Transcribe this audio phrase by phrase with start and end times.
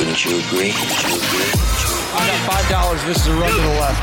[0.00, 0.72] Wouldn't you agree?
[0.72, 1.52] Wouldn't you agree?
[2.16, 3.04] I got five dollars.
[3.04, 4.00] This is a run to the left.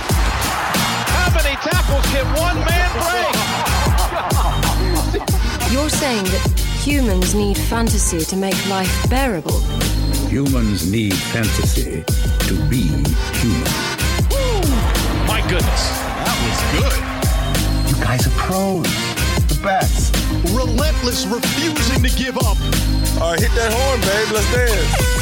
[1.09, 3.33] How many tackles can one man break?
[5.73, 6.43] You're saying that
[6.85, 9.59] humans need fantasy to make life bearable.
[10.29, 12.03] Humans need fantasy
[12.45, 12.83] to be
[13.41, 13.63] human.
[15.25, 15.89] My goodness,
[16.21, 16.93] that was good.
[17.89, 18.85] You guys are pros.
[19.47, 20.15] The best.
[20.53, 22.57] Relentless, refusing to give up.
[23.19, 24.29] All right, hit that horn, babe.
[24.31, 25.16] Let's dance.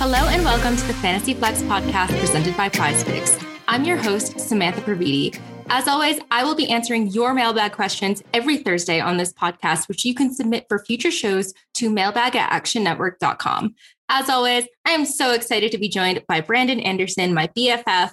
[0.00, 3.38] Hello and welcome to the Fantasy Flex podcast presented by Prize Picks.
[3.68, 5.38] I'm your host, Samantha Previte.
[5.68, 10.06] As always, I will be answering your mailbag questions every Thursday on this podcast, which
[10.06, 13.74] you can submit for future shows to mailbag at actionnetwork.com.
[14.08, 18.10] As always, I am so excited to be joined by Brandon Anderson, my BFF,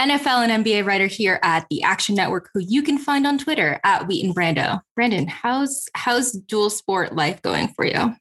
[0.00, 3.78] NFL and NBA writer here at the Action Network, who you can find on Twitter
[3.84, 4.80] at Wheaton Brando.
[4.96, 8.16] Brandon, how's how's dual sport life going for you?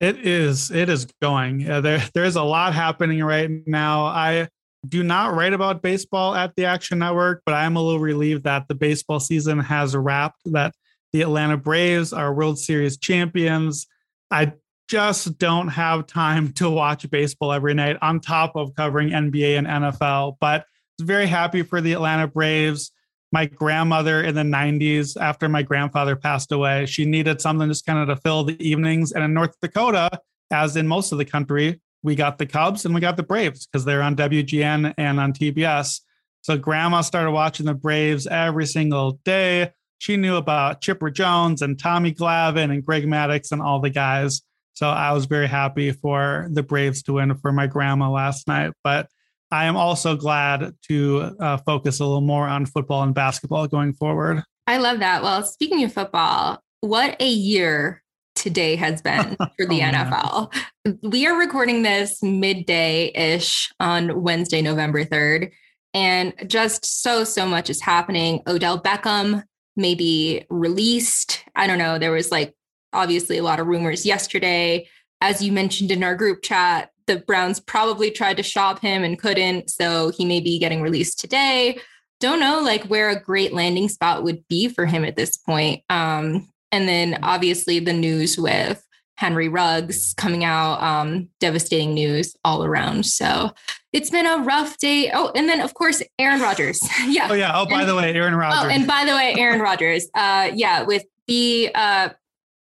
[0.00, 0.70] It is.
[0.70, 1.68] It is going.
[1.68, 4.04] Uh, there, there's a lot happening right now.
[4.04, 4.48] I
[4.86, 8.68] do not write about baseball at the Action Network, but I'm a little relieved that
[8.68, 10.42] the baseball season has wrapped.
[10.46, 10.74] That
[11.12, 13.86] the Atlanta Braves are World Series champions.
[14.30, 14.52] I
[14.88, 19.66] just don't have time to watch baseball every night on top of covering NBA and
[19.66, 20.36] NFL.
[20.40, 20.66] But
[21.00, 22.92] very happy for the Atlanta Braves
[23.36, 27.98] my grandmother in the 90s after my grandfather passed away she needed something just kind
[27.98, 29.12] of to fill the evenings.
[29.12, 30.08] And in north dakota
[30.50, 33.66] as in most of the country we got the cubs and we got the braves
[33.66, 36.00] because they're on wgn and on tbs
[36.40, 39.72] so grandma started watching the braves every single day.
[39.98, 44.40] She knew about chipper jones and tommy Glavine and greg Maddux and all the guys.
[44.72, 48.72] So i was very happy for the braves to win for my grandma last night.
[48.82, 49.08] But
[49.50, 53.92] I am also glad to uh, focus a little more on football and basketball going
[53.92, 54.42] forward.
[54.66, 55.22] I love that.
[55.22, 58.02] Well, speaking of football, what a year
[58.34, 60.54] today has been for the oh, NFL.
[60.84, 60.98] Man.
[61.02, 65.52] We are recording this midday ish on Wednesday, November 3rd.
[65.94, 68.42] And just so, so much is happening.
[68.46, 69.42] Odell Beckham
[69.76, 71.44] may be released.
[71.54, 71.98] I don't know.
[71.98, 72.54] There was like
[72.92, 74.88] obviously a lot of rumors yesterday.
[75.20, 79.18] As you mentioned in our group chat, the Browns probably tried to shop him and
[79.18, 79.70] couldn't.
[79.70, 81.78] So he may be getting released today.
[82.20, 85.82] Don't know like where a great landing spot would be for him at this point.
[85.90, 88.82] Um, and then obviously the news with
[89.16, 93.06] Henry Ruggs coming out, um, devastating news all around.
[93.06, 93.52] So
[93.92, 95.10] it's been a rough day.
[95.12, 96.80] Oh, and then of course Aaron Rodgers.
[97.06, 97.28] yeah.
[97.30, 97.52] Oh yeah.
[97.54, 98.64] Oh, by and, the way, Aaron Rodgers.
[98.64, 100.08] Oh, and by the way, Aaron Rodgers.
[100.14, 102.10] Uh, yeah, with the uh,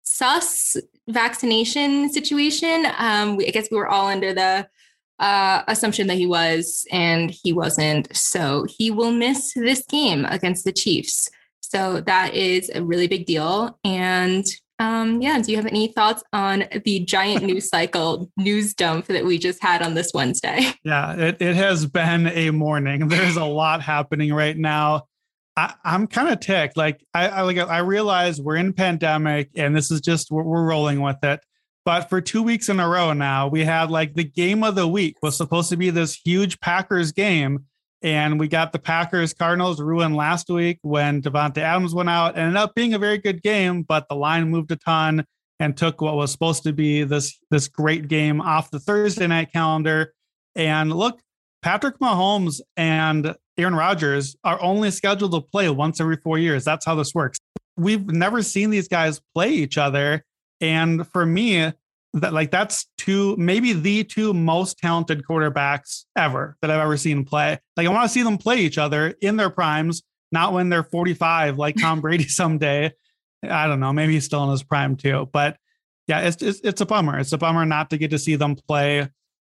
[0.03, 0.77] sus
[1.09, 2.87] vaccination situation.
[2.99, 4.69] Um, we, I guess we were all under the
[5.19, 8.15] uh, assumption that he was, and he wasn't.
[8.17, 11.31] So he will miss this game against the Chiefs.
[11.61, 13.79] So that is a really big deal.
[13.85, 14.45] And
[14.79, 19.25] um, yeah, do you have any thoughts on the giant news cycle news dump that
[19.25, 20.73] we just had on this Wednesday?
[20.85, 23.09] Yeah, it, it has been a morning.
[23.09, 25.07] There's a lot happening right now.
[25.57, 26.77] I, am kind of ticked.
[26.77, 30.67] Like I, I like I realize we're in pandemic and this is just we're, we're
[30.67, 31.41] rolling with it.
[31.85, 34.89] But for two weeks in a row now, we had like the game of the
[34.89, 37.65] week was supposed to be this huge Packers game.
[38.03, 42.37] And we got the Packers Cardinals ruined last week when Davante Adams went out.
[42.37, 45.25] Ended up being a very good game, but the line moved a ton
[45.59, 49.53] and took what was supposed to be this this great game off the Thursday night
[49.53, 50.13] calendar.
[50.55, 51.21] And look,
[51.67, 56.65] Patrick Mahomes and Aaron Rodgers are only scheduled to play once every four years.
[56.65, 57.41] That's how this works.
[57.77, 60.25] We've never seen these guys play each other.
[60.61, 61.73] And for me,
[62.13, 67.25] that like that's two, maybe the two most talented quarterbacks ever that I've ever seen
[67.25, 67.59] play.
[67.77, 70.85] Like I want to see them play each other in their primes, not when they're
[70.85, 72.93] 45 like Tom Brady someday.
[73.43, 75.29] I don't know, maybe he's still in his prime too.
[75.33, 75.57] But
[76.07, 77.19] yeah, it's, it's it's a bummer.
[77.19, 79.09] It's a bummer not to get to see them play.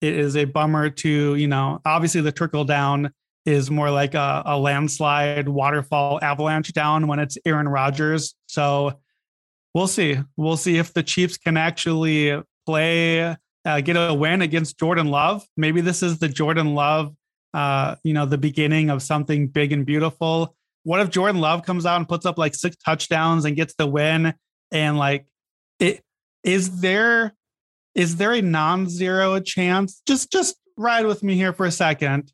[0.01, 3.11] It is a bummer to, you know, obviously the trickle down
[3.47, 8.35] is more like a, a landslide, waterfall, avalanche down when it's Aaron Rodgers.
[8.47, 9.01] So
[9.75, 10.19] we'll see.
[10.37, 15.45] We'll see if the Chiefs can actually play, uh, get a win against Jordan Love.
[15.57, 17.15] Maybe this is the Jordan Love,
[17.55, 20.55] uh, you know, the beginning of something big and beautiful.
[20.83, 23.87] What if Jordan Love comes out and puts up like six touchdowns and gets the
[23.87, 24.35] win?
[24.73, 25.27] And like,
[25.79, 26.03] it
[26.43, 27.33] is there
[27.97, 30.03] is there a non-zero chance?
[30.07, 32.33] Just just ride with me here for a second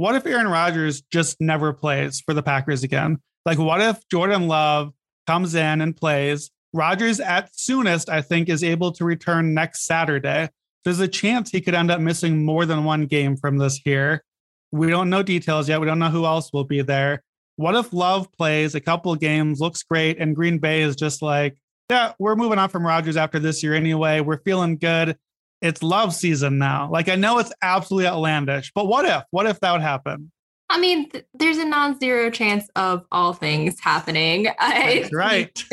[0.00, 3.18] what if Aaron Rodgers just never plays for the Packers again?
[3.44, 4.94] Like, what if Jordan Love
[5.26, 6.50] comes in and plays?
[6.72, 10.48] Rodgers, at soonest, I think, is able to return next Saturday.
[10.84, 14.24] There's a chance he could end up missing more than one game from this here.
[14.72, 15.80] We don't know details yet.
[15.80, 17.22] We don't know who else will be there.
[17.56, 21.58] What if Love plays a couple games, looks great, and Green Bay is just like,
[21.90, 24.20] yeah, we're moving on from Rodgers after this year anyway.
[24.20, 25.16] We're feeling good
[25.60, 26.88] it's love season now.
[26.90, 29.22] Like I know it's absolutely outlandish, but what if?
[29.30, 30.30] What if that would happen?
[30.68, 34.44] I mean, th- there's a non-zero chance of all things happening.
[34.60, 35.64] That's right.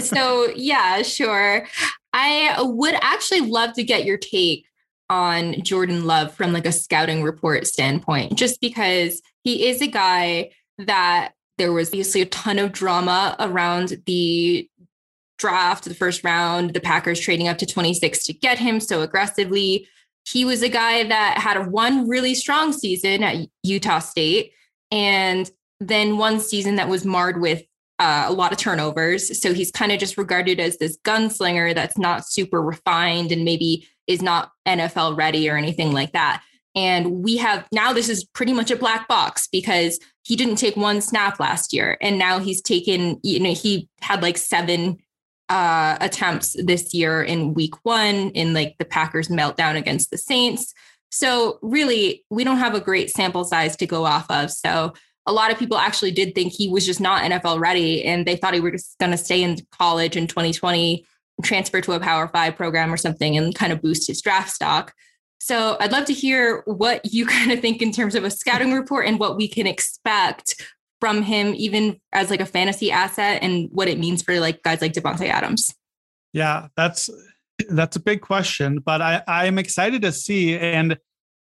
[0.00, 1.66] so yeah, sure.
[2.14, 4.64] I would actually love to get your take
[5.10, 10.50] on Jordan Love from like a scouting report standpoint, just because he is a guy
[10.78, 14.68] that there was obviously a ton of drama around the
[15.38, 19.88] draft, the first round, the Packers trading up to 26 to get him so aggressively.
[20.26, 24.52] He was a guy that had one really strong season at Utah State
[24.90, 25.50] and
[25.80, 27.62] then one season that was marred with
[27.98, 29.40] uh, a lot of turnovers.
[29.40, 33.88] So he's kind of just regarded as this gunslinger that's not super refined and maybe
[34.06, 36.42] is not NFL ready or anything like that.
[36.74, 40.76] And we have now this is pretty much a black box because he didn't take
[40.76, 41.96] one snap last year.
[42.00, 44.98] And now he's taken, you know, he had like seven
[45.48, 50.74] uh, attempts this year in week one in like the Packers meltdown against the Saints.
[51.10, 54.50] So, really, we don't have a great sample size to go off of.
[54.50, 54.92] So,
[55.26, 58.36] a lot of people actually did think he was just not NFL ready and they
[58.36, 61.04] thought he was just going to stay in college in 2020,
[61.42, 64.92] transfer to a Power Five program or something and kind of boost his draft stock.
[65.40, 68.74] So, I'd love to hear what you kind of think in terms of a scouting
[68.74, 70.62] report and what we can expect
[71.00, 74.80] from him, even as like a fantasy asset, and what it means for like guys
[74.80, 75.74] like Davante Adams?
[76.32, 77.10] Yeah, that's
[77.68, 80.98] that's a big question, but I I'm excited to see, and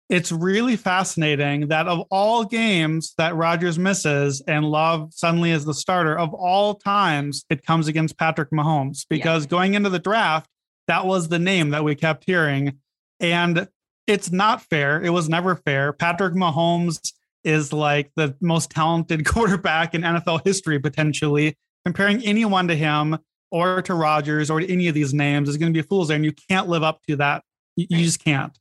[0.10, 5.74] it's really fascinating that of all games that Rodgers misses and Love suddenly is the
[5.74, 9.50] starter of all times, it comes against Patrick Mahomes because yeah.
[9.50, 10.50] going into the draft,
[10.88, 12.80] that was the name that we kept hearing,
[13.20, 13.68] and
[14.08, 15.02] it's not fair.
[15.02, 15.92] It was never fair.
[15.92, 17.12] Patrick Mahomes
[17.48, 21.58] is like the most talented quarterback in NFL history, potentially.
[21.86, 23.18] Comparing anyone to him
[23.50, 26.12] or to Rodgers or to any of these names is going to be a fool's
[26.12, 26.26] errand.
[26.26, 27.44] You can't live up to that.
[27.78, 28.58] You, just can't.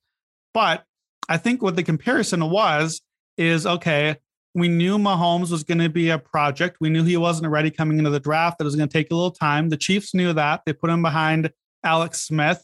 [0.54, 0.84] But
[1.28, 3.02] I think what the comparison was
[3.36, 4.16] is okay,
[4.54, 6.76] we knew Mahomes was going to be a project.
[6.80, 9.14] We knew he wasn't ready coming into the draft, that was going to take a
[9.14, 9.68] little time.
[9.68, 10.62] The Chiefs knew that.
[10.64, 11.50] They put him behind
[11.84, 12.62] Alex Smith.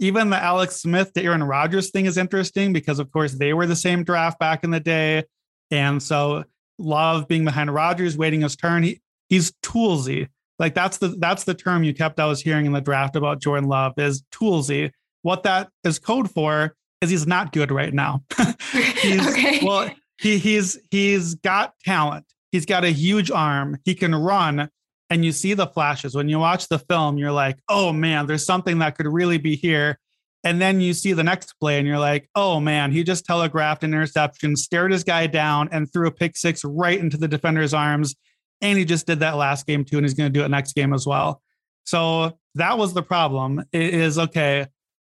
[0.00, 3.66] Even the Alex Smith to Aaron Rodgers thing is interesting because, of course, they were
[3.66, 5.24] the same draft back in the day.
[5.70, 6.44] And so
[6.78, 8.82] Love being behind Rodgers, waiting his turn.
[8.82, 10.28] He, he's toolsy.
[10.58, 13.40] Like that's the that's the term you kept I was hearing in the draft about
[13.40, 14.90] Jordan Love is toolsy.
[15.22, 18.22] What that is code for is he's not good right now.
[18.40, 19.60] okay.
[19.64, 19.90] Well,
[20.20, 22.26] he he's he's got talent.
[22.52, 23.78] He's got a huge arm.
[23.84, 24.68] He can run.
[25.10, 26.14] And you see the flashes.
[26.14, 29.54] When you watch the film, you're like, oh man, there's something that could really be
[29.54, 29.98] here.
[30.44, 33.82] And then you see the next play and you're like, oh man, he just telegraphed
[33.82, 37.72] an interception, stared his guy down, and threw a pick six right into the defender's
[37.72, 38.14] arms.
[38.60, 40.74] And he just did that last game too, and he's going to do it next
[40.74, 41.40] game as well.
[41.84, 43.64] So that was the problem.
[43.72, 44.66] Is okay,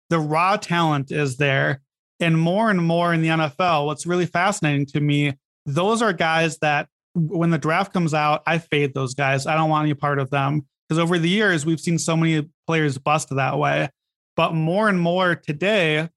[0.09, 1.81] the raw talent is there.
[2.21, 5.33] And more and more in the NFL, what's really fascinating to me,
[5.65, 9.47] those are guys that when the draft comes out, I fade those guys.
[9.47, 10.65] I don't want any part of them.
[10.87, 13.89] Because over the years, we've seen so many players bust that way.
[14.35, 16.09] But more and more today,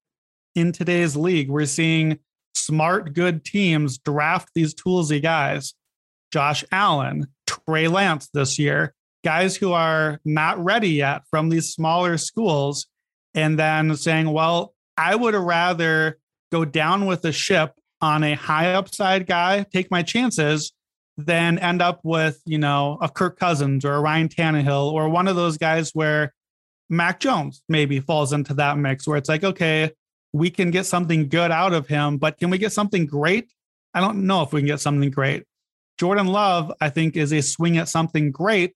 [0.54, 2.18] in today's league, we're seeing
[2.54, 5.74] smart, good teams draft these toolsy guys.
[6.32, 8.94] Josh Allen, Trey Lance this year,
[9.24, 12.86] guys who are not ready yet from these smaller schools,
[13.34, 16.18] and then saying, well, I would rather
[16.50, 20.72] go down with the ship on a high upside guy, take my chances,
[21.16, 25.28] than end up with, you know, a Kirk Cousins or a Ryan Tannehill or one
[25.28, 26.32] of those guys where
[26.90, 29.92] Mac Jones maybe falls into that mix where it's like, okay,
[30.32, 33.52] we can get something good out of him, but can we get something great?
[33.94, 35.44] I don't know if we can get something great.
[35.98, 38.74] Jordan Love, I think, is a swing at something great.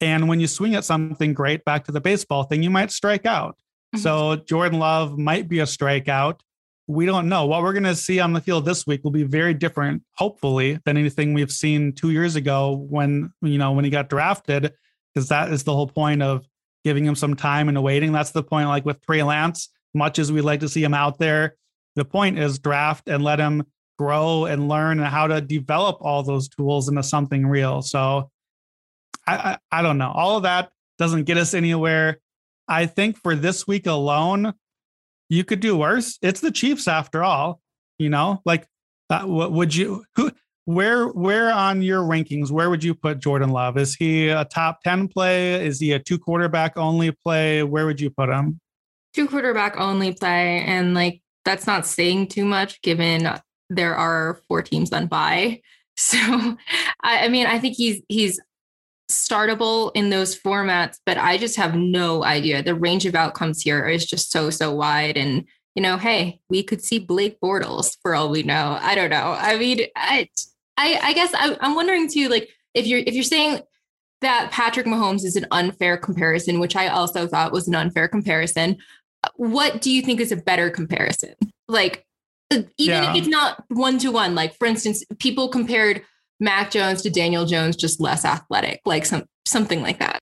[0.00, 3.26] And when you swing at something great, back to the baseball thing, you might strike
[3.26, 3.56] out.
[3.94, 4.02] Mm-hmm.
[4.02, 6.40] So Jordan Love might be a strikeout.
[6.86, 7.46] We don't know.
[7.46, 10.78] What we're going to see on the field this week will be very different, hopefully,
[10.84, 14.72] than anything we've seen two years ago when, you know, when he got drafted,
[15.12, 16.46] because that is the whole point of
[16.86, 18.12] giving him some time and waiting.
[18.12, 21.18] That's the point, like with Trey Lance, much as we'd like to see him out
[21.18, 21.56] there,
[21.96, 23.64] the point is draft and let him
[23.98, 27.82] grow and learn and how to develop all those tools into something real.
[27.82, 28.30] So
[29.26, 30.12] I, I, I don't know.
[30.14, 32.20] All of that doesn't get us anywhere.
[32.68, 34.54] I think for this week alone,
[35.28, 36.20] you could do worse.
[36.22, 37.60] It's the Chiefs after all.
[37.98, 38.64] You know, like
[39.10, 40.30] uh, what would you who
[40.66, 43.78] where where on your rankings where would you put Jordan Love?
[43.78, 45.64] Is he a top 10 play?
[45.64, 47.62] Is he a two quarterback only play?
[47.62, 48.60] Where would you put him?
[49.14, 53.28] Two quarterback only play and like that's not saying too much given
[53.70, 55.62] there are four teams on bye.
[55.98, 56.18] So
[57.02, 58.38] I, I mean I think he's he's
[59.10, 62.62] startable in those formats, but I just have no idea.
[62.62, 66.62] The range of outcomes here is just so so wide and you know, hey, we
[66.62, 68.78] could see Blake Bortles for all we know.
[68.80, 69.36] I don't know.
[69.38, 70.28] I mean, I
[70.76, 73.60] I, I guess I, I'm wondering too, like if you're if you're saying
[74.20, 78.78] that Patrick Mahomes is an unfair comparison, which I also thought was an unfair comparison.
[79.36, 81.34] What do you think is a better comparison?
[81.68, 82.06] Like,
[82.50, 83.10] uh, even yeah.
[83.10, 86.02] if it's not one to one, like for instance, people compared
[86.38, 90.20] Mac Jones to Daniel Jones, just less athletic, like some something like that.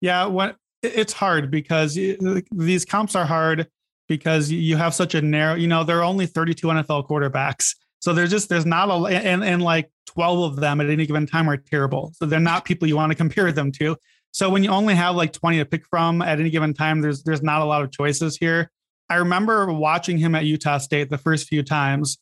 [0.00, 3.66] Yeah, what it's hard because these comps are hard
[4.08, 5.54] because you have such a narrow.
[5.54, 7.74] You know, there are only 32 NFL quarterbacks
[8.06, 11.26] so there's just there's not a and and like 12 of them at any given
[11.26, 12.12] time are terrible.
[12.14, 13.96] So they're not people you want to compare them to.
[14.30, 17.24] So when you only have like 20 to pick from at any given time, there's
[17.24, 18.70] there's not a lot of choices here.
[19.10, 22.18] I remember watching him at Utah State the first few times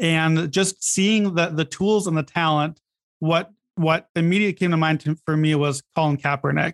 [0.00, 2.80] and just seeing the the tools and the talent.
[3.20, 6.72] What what immediately came to mind to, for me was Colin Kaepernick.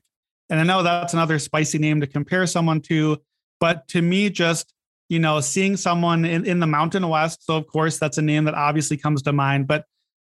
[0.49, 3.18] And I know that's another spicy name to compare someone to,
[3.61, 4.73] but to me, just
[5.08, 7.44] you know, seeing someone in, in the Mountain West.
[7.44, 9.84] So of course that's a name that obviously comes to mind, but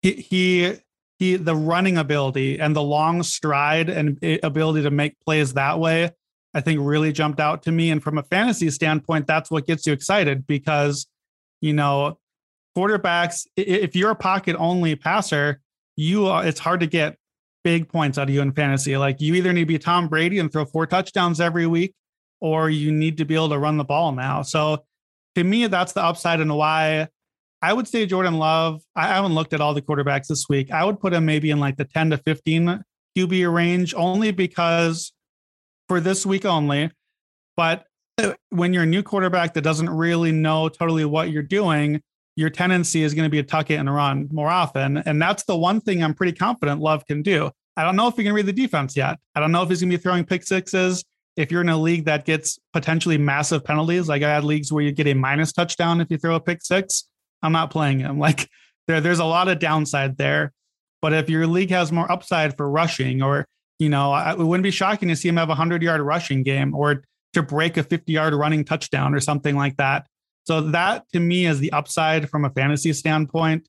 [0.02, 0.74] he he
[1.18, 6.10] he the running ability and the long stride and ability to make plays that way,
[6.54, 7.90] I think really jumped out to me.
[7.90, 11.06] And from a fantasy standpoint, that's what gets you excited because,
[11.60, 12.18] you know,
[12.76, 15.60] quarterbacks, if you're a pocket only passer,
[15.96, 17.16] you are, it's hard to get
[17.64, 18.96] big points out of you in fantasy.
[18.96, 21.94] Like you either need to be Tom Brady and throw four touchdowns every week,
[22.40, 24.42] or you need to be able to run the ball now.
[24.42, 24.84] So
[25.34, 27.08] to me, that's the upside and why
[27.60, 28.82] I would say Jordan Love.
[28.94, 30.70] I haven't looked at all the quarterbacks this week.
[30.70, 32.82] I would put him maybe in like the 10 to 15
[33.16, 35.12] QB range only because
[35.88, 36.90] for this week only.
[37.56, 37.84] But
[38.22, 42.00] uh, when you're a new quarterback that doesn't really know totally what you're doing,
[42.36, 44.98] your tendency is going to be to tuck it and run more often.
[44.98, 47.50] And that's the one thing I'm pretty confident Love can do.
[47.76, 49.18] I don't know if he can read the defense yet.
[49.34, 51.04] I don't know if he's going to be throwing pick sixes
[51.38, 54.82] if you're in a league that gets potentially massive penalties, like I had leagues where
[54.82, 57.04] you get a minus touchdown if you throw a pick six,
[57.42, 58.18] I'm not playing him.
[58.28, 58.50] Like
[58.88, 60.52] there, there's a lot of downside there.
[61.00, 63.46] But if your league has more upside for rushing, or
[63.78, 66.74] you know, it wouldn't be shocking to see him have a hundred yard rushing game
[66.74, 67.04] or
[67.34, 70.08] to break a 50 yard running touchdown or something like that.
[70.44, 73.68] So that to me is the upside from a fantasy standpoint.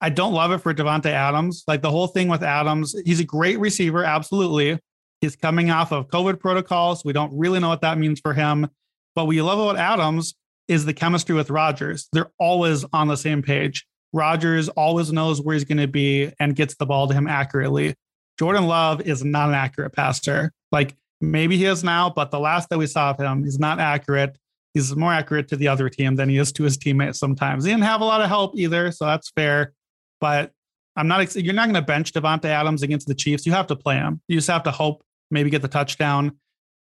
[0.00, 1.64] I don't love it for Davante Adams.
[1.66, 4.78] Like the whole thing with Adams, he's a great receiver, absolutely.
[5.24, 7.02] He's coming off of COVID protocols.
[7.02, 8.68] We don't really know what that means for him.
[9.14, 10.34] But what you love about Adams
[10.68, 12.10] is the chemistry with Rodgers.
[12.12, 13.86] They're always on the same page.
[14.12, 17.94] Rodgers always knows where he's going to be and gets the ball to him accurately.
[18.38, 20.52] Jordan Love is not an accurate passer.
[20.70, 23.80] Like maybe he is now, but the last that we saw of him, he's not
[23.80, 24.36] accurate.
[24.74, 27.64] He's more accurate to the other team than he is to his teammates sometimes.
[27.64, 29.72] He didn't have a lot of help either, so that's fair.
[30.20, 30.52] But
[30.96, 31.34] I'm not.
[31.34, 33.46] You're not going to bench Davante Adams against the Chiefs.
[33.46, 34.20] You have to play him.
[34.28, 35.02] You just have to hope
[35.34, 36.38] maybe get the touchdown.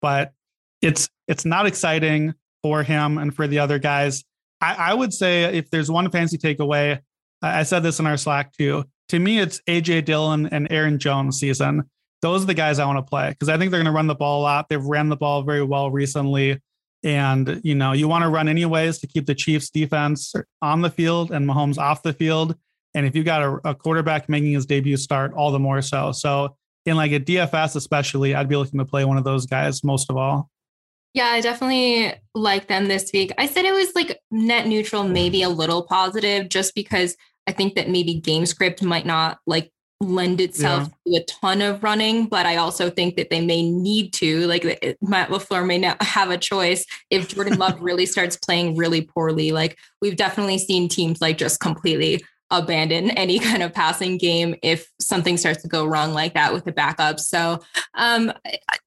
[0.01, 0.33] But
[0.81, 4.23] it's it's not exciting for him and for the other guys.
[4.61, 7.01] I, I would say if there's one fancy takeaway,
[7.43, 8.85] I said this in our Slack too.
[9.09, 11.91] To me, it's AJ Dillon and Aaron Jones season.
[12.23, 14.07] Those are the guys I want to play because I think they're going to run
[14.07, 14.69] the ball a lot.
[14.69, 16.61] They've ran the ball very well recently.
[17.03, 20.33] And, you know, you want to run anyways to keep the Chiefs defense
[20.63, 22.57] on the field and Mahomes off the field.
[22.95, 26.13] And if you got a, a quarterback making his debut start, all the more so.
[26.13, 29.83] So in like a DFS, especially, I'd be looking to play one of those guys
[29.85, 30.51] most of all.
[31.15, 33.33] Yeah, I definitely like them this week.
[33.39, 37.77] I said it was like net neutral, maybe a little positive, just because I think
[37.77, 41.19] that maybe game script might not like lend itself yeah.
[41.19, 44.47] to a ton of running, but I also think that they may need to.
[44.47, 44.65] Like
[45.01, 49.53] Matt LaFleur may not have a choice if Jordan Love really starts playing really poorly.
[49.53, 54.91] Like we've definitely seen teams like just completely abandon any kind of passing game if
[55.01, 57.21] something starts to go wrong like that with the backup.
[57.21, 57.61] So,
[57.95, 58.33] um,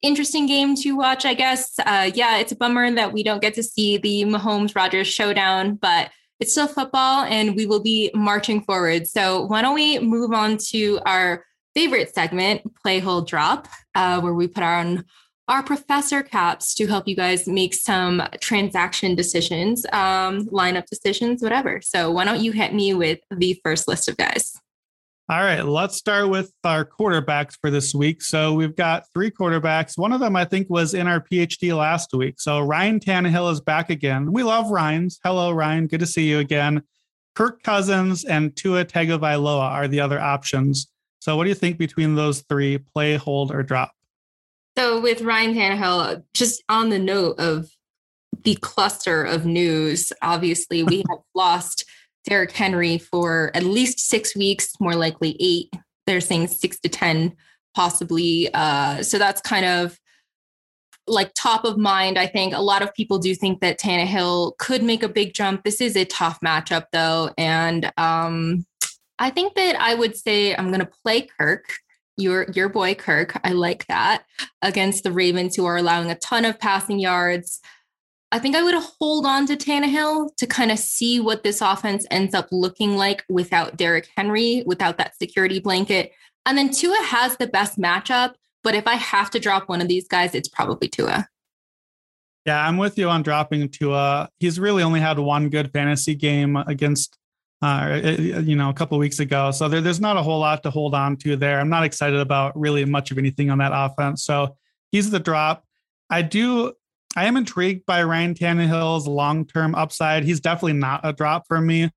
[0.02, 1.78] interesting game to watch, I guess.
[1.80, 5.76] Uh, yeah, it's a bummer that we don't get to see the Mahomes Rodgers showdown,
[5.76, 9.08] but it's still football and we will be marching forward.
[9.08, 14.34] So, why don't we move on to our favorite segment, Play Hold Drop, uh, where
[14.34, 15.06] we put our on
[15.48, 21.82] our professor caps to help you guys make some transaction decisions, um, lineup decisions, whatever.
[21.82, 24.54] So, why don't you hit me with the first list of guys?
[25.30, 28.22] All right, let's start with our quarterbacks for this week.
[28.22, 29.98] So we've got three quarterbacks.
[29.98, 32.40] One of them, I think, was in our PhD last week.
[32.40, 34.32] So Ryan Tannehill is back again.
[34.32, 35.20] We love Ryan's.
[35.26, 35.88] Hello, Ryan.
[35.88, 36.82] Good to see you again.
[37.36, 40.88] Kirk Cousins and Tua Tagovailoa are the other options.
[41.20, 42.78] So what do you think between those three?
[42.78, 43.92] Play, hold, or drop?
[44.78, 47.68] So with Ryan Tannehill, just on the note of
[48.44, 51.84] the cluster of news, obviously we have lost
[52.26, 55.74] Derrick Henry for at least six weeks, more likely eight.
[56.06, 57.36] They're saying six to 10,
[57.74, 58.54] possibly.
[58.54, 59.98] Uh, so that's kind of
[61.08, 62.20] like top of mind.
[62.20, 65.64] I think a lot of people do think that Tannehill could make a big jump.
[65.64, 67.32] This is a tough matchup, though.
[67.36, 68.64] And um,
[69.18, 71.64] I think that I would say I'm going to play Kirk
[72.18, 73.40] your your boy Kirk.
[73.44, 74.24] I like that
[74.62, 77.62] against the Ravens, who are allowing a ton of passing yards.
[78.32, 82.06] I think I would hold on to Tannehill to kind of see what this offense
[82.12, 86.12] ends up looking like without Derrick Henry, without that security blanket.
[86.46, 88.34] And then Tua has the best matchup.
[88.64, 91.30] But if I have to drop one of these guys, it's probably Tua.
[92.46, 94.30] Yeah, I'm with you on dropping Tua.
[94.40, 97.18] He's really only had one good fantasy game against
[97.62, 99.52] uh, you know, a couple weeks ago.
[99.52, 101.60] So there, there's not a whole lot to hold on to there.
[101.60, 104.24] I'm not excited about really much of anything on that offense.
[104.24, 104.56] So
[104.92, 105.64] he's the drop.
[106.10, 106.74] I do.
[107.16, 110.24] I am intrigued by Ryan Tannehill's long-term upside.
[110.24, 111.90] He's definitely not a drop for me.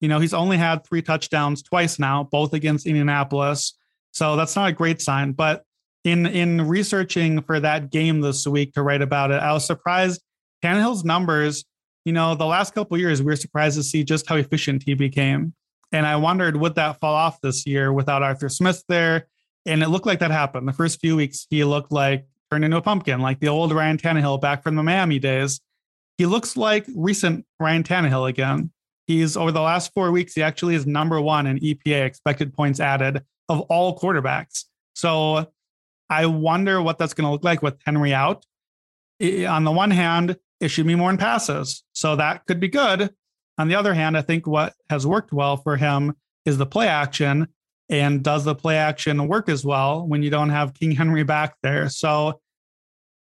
[0.00, 3.74] You know, he's only had three touchdowns twice now, both against Indianapolis.
[4.10, 5.32] So that's not a great sign.
[5.32, 5.62] But
[6.02, 10.20] in in researching for that game this week to write about it, I was surprised
[10.62, 11.64] Tannehill's numbers
[12.04, 14.94] you know, the last couple years, we were surprised to see just how efficient he
[14.94, 15.54] became.
[15.92, 19.28] And I wondered, would that fall off this year without Arthur Smith there?
[19.64, 20.68] And it looked like that happened.
[20.68, 23.96] The first few weeks, he looked like turned into a pumpkin, like the old Ryan
[23.96, 25.60] Tannehill back from the Miami days.
[26.18, 28.70] He looks like recent Ryan Tannehill again.
[29.06, 32.80] He's over the last four weeks, he actually is number one in EPA, expected points
[32.80, 34.64] added, of all quarterbacks.
[34.94, 35.50] So
[36.08, 38.44] I wonder what that's going to look like with Henry out.
[39.22, 41.84] On the one hand, issue me more in passes.
[41.92, 43.10] So that could be good.
[43.58, 46.88] On the other hand, I think what has worked well for him is the play
[46.88, 47.48] action.
[47.90, 51.56] And does the play action work as well when you don't have King Henry back
[51.62, 51.88] there?
[51.90, 52.40] So,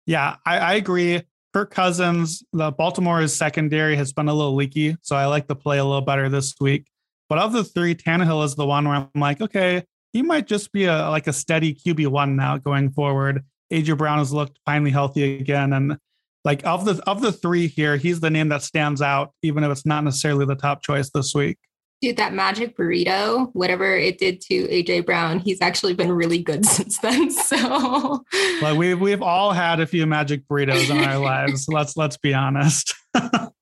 [0.07, 1.23] yeah, I, I agree.
[1.53, 4.97] Kirk Cousins, the Baltimore's secondary has been a little leaky.
[5.01, 6.87] So I like the play a little better this week.
[7.29, 10.73] But of the three, Tannehill is the one where I'm like, okay, he might just
[10.73, 13.45] be a like a steady QB one now going forward.
[13.73, 15.97] AJ Brown has looked finally healthy again, and
[16.45, 19.71] like of the of the three here, he's the name that stands out, even if
[19.71, 21.59] it's not necessarily the top choice this week.
[22.01, 26.65] Dude, that magic burrito, whatever it did to AJ Brown, he's actually been really good
[26.67, 27.31] since then.
[27.31, 28.25] So,
[28.63, 31.67] like we've we've all had a few magic burritos in our lives.
[31.73, 32.95] Let's let's be honest.
[33.15, 33.53] all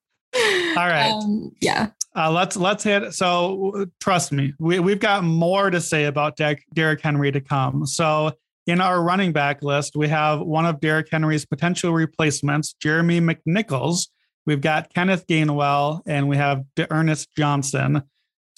[0.77, 1.11] right.
[1.11, 1.88] Um, yeah.
[2.14, 3.12] Uh, let's let's hit.
[3.12, 7.87] So trust me, we we've got more to say about De- Derrick Henry to come.
[7.87, 8.33] So
[8.69, 14.09] in our running back list, we have one of Derrick Henry's potential replacements, Jeremy McNichols.
[14.45, 18.03] We've got Kenneth Gainwell and we have Ernest Johnson.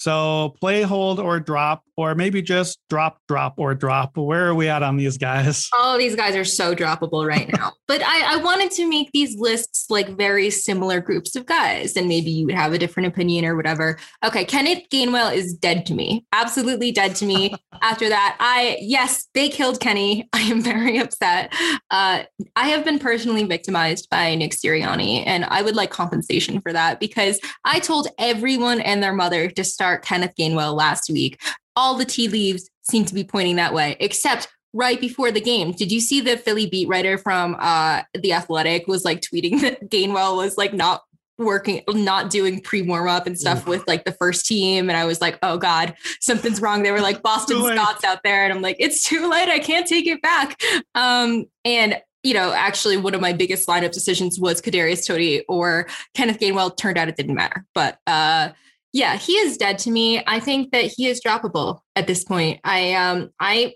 [0.01, 4.17] So play, hold, or drop, or maybe just drop, drop, or drop.
[4.17, 5.69] Where are we at on these guys?
[5.83, 7.73] Oh, these guys are so droppable right now.
[7.87, 12.07] but I, I wanted to make these lists like very similar groups of guys, and
[12.07, 13.97] maybe you would have a different opinion or whatever.
[14.23, 16.25] Okay, Kenneth Gainwell is dead to me.
[16.33, 17.53] Absolutely dead to me.
[17.81, 20.29] After that, I yes, they killed Kenny.
[20.33, 21.53] I am very upset.
[21.89, 22.23] Uh,
[22.55, 26.99] I have been personally victimized by Nick Sirianni, and I would like compensation for that
[26.99, 31.41] because I told everyone and their mother to start start Kenneth Gainwell last week.
[31.75, 35.73] All the tea leaves seem to be pointing that way, except right before the game.
[35.73, 39.89] Did you see the Philly beat writer from uh, The Athletic was like tweeting that
[39.89, 41.03] Gainwell was like not
[41.37, 44.89] working, not doing pre warm up and stuff with like the first team.
[44.89, 46.83] And I was like, oh God, something's wrong.
[46.83, 48.45] They were like Boston Scott's out there.
[48.45, 49.49] And I'm like, it's too late.
[49.49, 50.61] I can't take it back.
[50.95, 55.87] Um, and you know, actually one of my biggest lineup decisions was Kadarius Toney or
[56.13, 56.77] Kenneth Gainwell.
[56.77, 57.65] Turned out it didn't matter.
[57.73, 58.49] But uh
[58.93, 60.21] Yeah, he is dead to me.
[60.27, 62.59] I think that he is droppable at this point.
[62.63, 63.75] I um I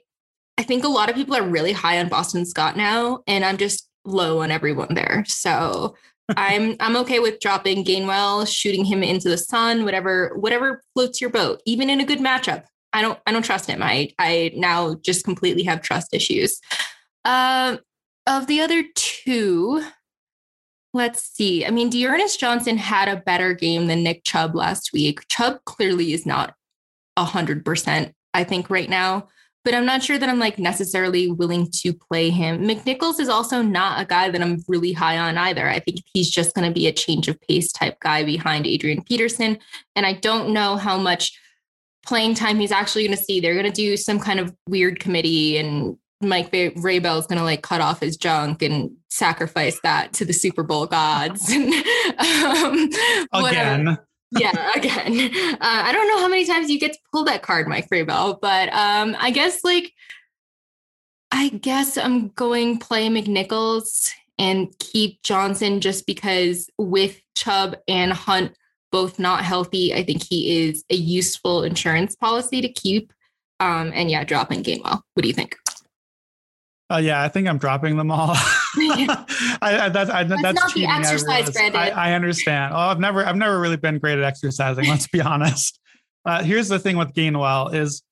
[0.58, 3.58] I think a lot of people are really high on Boston Scott now, and I'm
[3.58, 5.24] just low on everyone there.
[5.28, 5.96] So
[6.38, 11.30] I'm I'm okay with dropping Gainwell, shooting him into the sun, whatever whatever floats your
[11.30, 11.62] boat.
[11.66, 13.84] Even in a good matchup, I don't I don't trust him.
[13.84, 16.60] I I now just completely have trust issues.
[17.24, 17.80] Um,
[18.28, 19.84] of the other two,
[20.96, 21.66] let's see.
[21.66, 25.28] I mean, D'Ernest Johnson had a better game than Nick Chubb last week.
[25.30, 26.56] Chubb clearly is not
[27.18, 28.14] hundred percent.
[28.34, 29.28] I think right now
[29.66, 32.62] but I'm not sure that I'm like necessarily willing to play him.
[32.62, 35.68] McNichols is also not a guy that I'm really high on either.
[35.68, 39.04] I think he's just going to be a change of pace type guy behind Adrian
[39.04, 39.58] Peterson.
[39.96, 41.38] And I don't know how much
[42.06, 43.40] playing time he's actually going to see.
[43.40, 47.44] They're going to do some kind of weird committee and Mike Vrabel is going to
[47.44, 51.52] like cut off his junk and sacrifice that to the Super Bowl gods.
[51.52, 52.90] um,
[53.34, 53.98] Again
[54.32, 57.68] yeah, again, uh, I don't know how many times you get to pull that card,
[57.68, 59.92] Mike Vrabel, but um, I guess like,
[61.32, 68.54] I guess I'm going play McNichols and keep Johnson just because with Chubb and Hunt
[68.92, 73.12] both not healthy, I think he is a useful insurance policy to keep.
[73.60, 75.02] Um, and yeah, dropping Gainwell.
[75.14, 75.56] What do you think?
[76.92, 78.34] Uh, yeah, I think I'm dropping them all.
[78.36, 79.26] I,
[79.62, 81.82] I, that's I, that's, that's not the exercise, Brandon.
[81.82, 82.74] I, I, understand.
[82.74, 84.88] Oh, I've never I've never really been great at exercising.
[84.88, 85.80] Let's be honest.
[86.26, 88.04] Uh, here's the thing with Gainwell is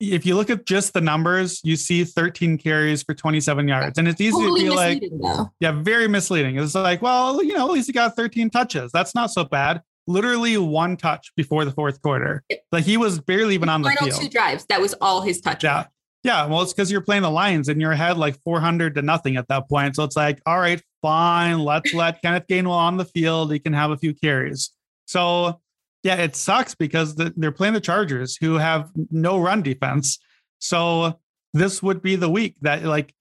[0.00, 4.08] if you look at just the numbers, you see 13 carries for 27 yards, and
[4.08, 5.50] it's easy totally to be like, though.
[5.60, 6.58] yeah, very misleading.
[6.58, 8.90] It's like, well, you know, at least he got 13 touches.
[8.92, 9.82] That's not so bad.
[10.08, 12.44] Literally one touch before the fourth quarter.
[12.70, 14.20] Like he was barely even on the final field.
[14.20, 14.66] two drives.
[14.66, 15.64] That was all his touches.
[15.64, 15.86] Yeah.
[16.26, 19.36] Yeah, well, it's because you're playing the Lions and you're ahead like 400 to nothing
[19.36, 19.94] at that point.
[19.94, 21.60] So it's like, all right, fine.
[21.60, 23.52] Let's let Kenneth Gainwell on the field.
[23.52, 24.72] He can have a few carries.
[25.06, 25.60] So
[26.02, 30.18] yeah, it sucks because the, they're playing the Chargers who have no run defense.
[30.58, 31.20] So
[31.54, 33.14] this would be the week that like,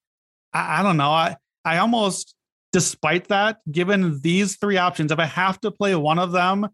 [0.52, 1.12] I, I don't know.
[1.12, 2.34] I, I almost,
[2.74, 6.68] despite that, given these three options, if I have to play one of them,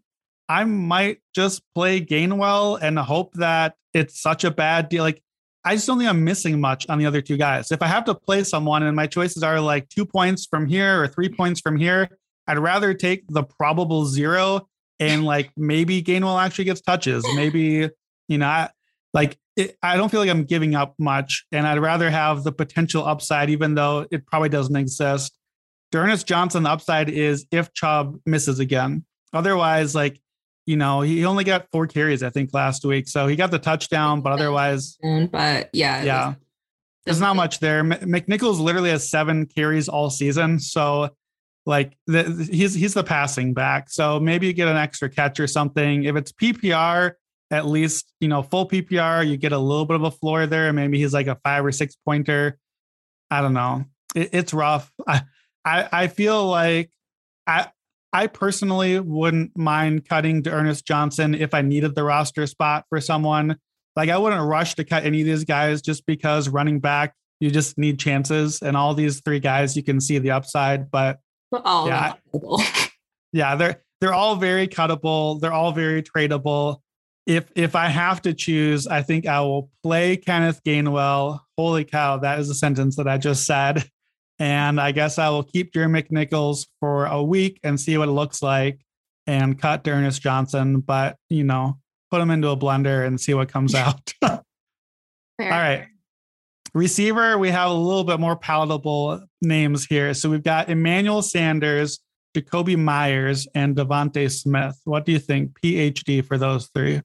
[0.48, 5.04] I might just play Gainwell and hope that it's such a bad deal.
[5.04, 5.22] Like
[5.64, 7.70] I just don't think I'm missing much on the other two guys.
[7.70, 11.02] If I have to play someone and my choices are like two points from here
[11.02, 12.08] or three points from here,
[12.48, 17.24] I'd rather take the probable zero and like maybe Gainwell actually gets touches.
[17.34, 17.88] Maybe,
[18.28, 18.70] you know, I,
[19.14, 22.52] like it, I don't feel like I'm giving up much and I'd rather have the
[22.52, 25.36] potential upside, even though it probably doesn't exist.
[25.92, 29.04] D'Ernest Johnson, the upside is if Chubb misses again.
[29.32, 30.18] Otherwise, like
[30.66, 33.08] you know, he only got four carries, I think, last week.
[33.08, 36.34] So he got the touchdown, but otherwise, but yeah, yeah,
[37.04, 37.82] there's not much there.
[37.82, 41.10] McNichols literally has seven carries all season, so
[41.66, 43.90] like the, he's he's the passing back.
[43.90, 46.04] So maybe you get an extra catch or something.
[46.04, 47.12] If it's PPR,
[47.50, 50.72] at least you know full PPR, you get a little bit of a floor there.
[50.72, 52.58] Maybe he's like a five or six pointer.
[53.30, 53.84] I don't know.
[54.14, 54.92] It, it's rough.
[55.06, 55.22] I,
[55.64, 56.90] I I feel like
[57.46, 57.68] I
[58.12, 63.56] I personally wouldn't mind cutting D'Ernest Johnson if I needed the roster spot for someone.
[63.96, 67.50] Like I wouldn't rush to cut any of these guys just because running back, you
[67.50, 68.60] just need chances.
[68.60, 70.90] And all these three guys, you can see the upside.
[70.90, 71.20] But
[71.52, 72.14] all yeah,
[73.32, 75.40] yeah, they're they're all very cuttable.
[75.40, 76.78] They're all very tradable.
[77.26, 81.40] If if I have to choose, I think I will play Kenneth Gainwell.
[81.56, 83.88] Holy cow, that is a sentence that I just said.
[84.42, 88.12] And I guess I will keep Jerry McNichols for a week and see what it
[88.12, 88.80] looks like
[89.28, 91.78] and cut D'Ernest Johnson, but you know,
[92.10, 94.12] put him into a blender and see what comes out.
[94.22, 94.40] All
[95.38, 95.86] right.
[96.74, 100.12] Receiver, we have a little bit more palatable names here.
[100.12, 102.00] So we've got Emmanuel Sanders,
[102.36, 104.74] Jakobi Meyers, and DeVonta Smith.
[104.82, 105.52] What do you think?
[105.60, 107.00] PhD for those three.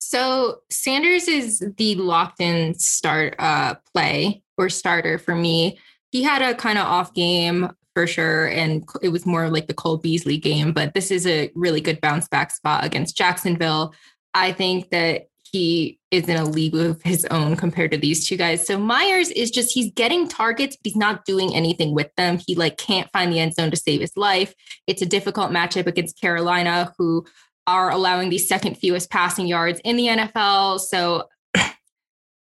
[0.00, 5.78] So Sanders is the locked in start uh, play or starter for me
[6.10, 8.46] he had a kind of off game for sure.
[8.48, 12.00] And it was more like the Cole Beasley game, but this is a really good
[12.00, 13.94] bounce back spot against Jacksonville.
[14.34, 18.36] I think that he is in a league of his own compared to these two
[18.36, 18.66] guys.
[18.66, 22.38] So Meyers is just he's getting targets, but he's not doing anything with them.
[22.46, 24.52] He like can't find the end zone to save his life.
[24.86, 27.24] It's a difficult matchup against Carolina, who
[27.66, 30.80] are allowing the second fewest passing yards in the NFL.
[30.80, 31.28] So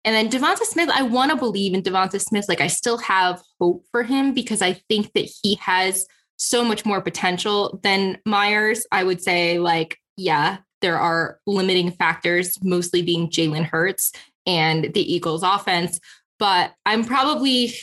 [0.05, 2.47] and then DeVonta Smith, I want to believe in DeVonta Smith.
[2.49, 6.85] Like I still have hope for him because I think that he has so much
[6.85, 8.87] more potential than Meyers.
[8.93, 14.13] I would say, like, yeah, there are limiting factors, mostly being Jalen Hurts
[14.47, 15.99] and the Eagles offense.
[16.39, 17.75] But I'm probably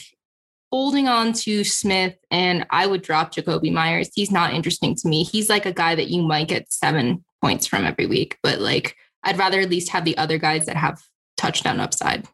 [0.71, 4.09] holding on to Smith and I would drop Jakobi Meyers.
[4.13, 5.23] He's not interesting to me.
[5.23, 8.95] He's like a guy that you might get seven points from every week, but like
[9.23, 11.01] I'd rather at least have the other guys that have
[11.37, 12.27] touchdown upside.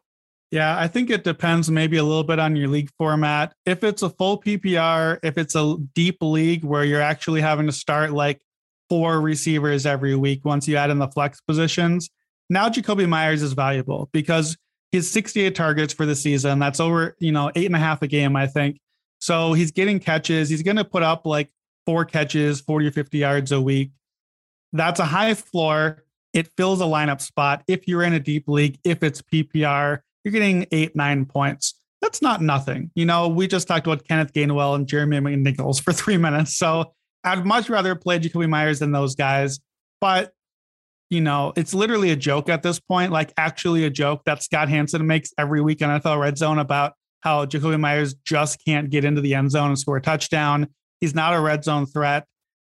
[0.50, 3.52] Yeah, I think it depends maybe a little bit on your league format.
[3.66, 7.72] If it's a full PPR, if it's a deep league where you're actually having to
[7.72, 8.40] start like
[8.88, 12.08] four receivers every week once you add in the flex positions,
[12.48, 14.56] now Jakobi Meyers is valuable because
[14.90, 16.58] he's 68 targets for the season.
[16.58, 18.78] That's over, you know, eight and a half a game, I think.
[19.20, 20.48] So he's getting catches.
[20.48, 21.50] He's going to put up like
[21.84, 23.90] four catches, 40 or 50 yards a week.
[24.72, 26.04] That's a high floor.
[26.38, 27.64] It fills a lineup spot.
[27.66, 31.74] If you're in a deep league, if it's PPR, you're getting eight, nine points.
[32.00, 32.92] That's not nothing.
[32.94, 36.56] You know, we just talked about Kenneth Gainwell and Jeremy McNichols for three minutes.
[36.56, 36.92] So
[37.24, 39.58] I'd much rather play Jakobi Meyers than those guys.
[40.00, 40.30] But,
[41.10, 44.68] you know, it's literally a joke at this point, like actually a joke that Scott
[44.68, 49.04] Hanson makes every week in NFL Red Zone about how Jakobi Meyers just can't get
[49.04, 50.68] into the end zone and score a touchdown.
[51.00, 52.26] He's not a red zone threat.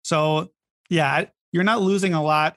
[0.04, 0.50] So,
[0.90, 2.56] yeah, you're not losing a lot.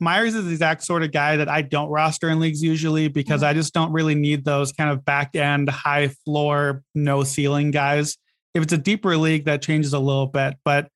[0.00, 3.42] Meyers is the exact sort of guy that I don't roster in leagues usually because
[3.42, 3.50] mm-hmm.
[3.50, 8.16] I just don't really need those kind of back end, high floor, no ceiling guys.
[8.54, 10.54] If it's a deeper league, that changes a little bit.
[10.64, 10.88] But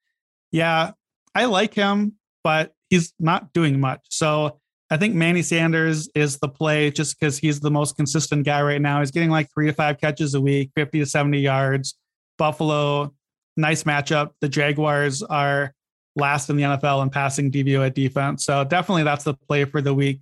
[0.50, 0.92] yeah,
[1.34, 4.00] I like him, but he's not doing much.
[4.08, 4.58] So
[4.90, 8.80] I think Manny Sanders is the play just because he's the most consistent guy right
[8.80, 9.00] now.
[9.00, 11.96] He's getting like three to five catches a week, 50 to 70 yards.
[12.38, 13.12] Buffalo,
[13.56, 14.30] nice matchup.
[14.40, 15.74] The Jaguars are
[16.16, 18.44] last in the NFL in passing DVOA defense.
[18.44, 20.20] So definitely that's the play for the week.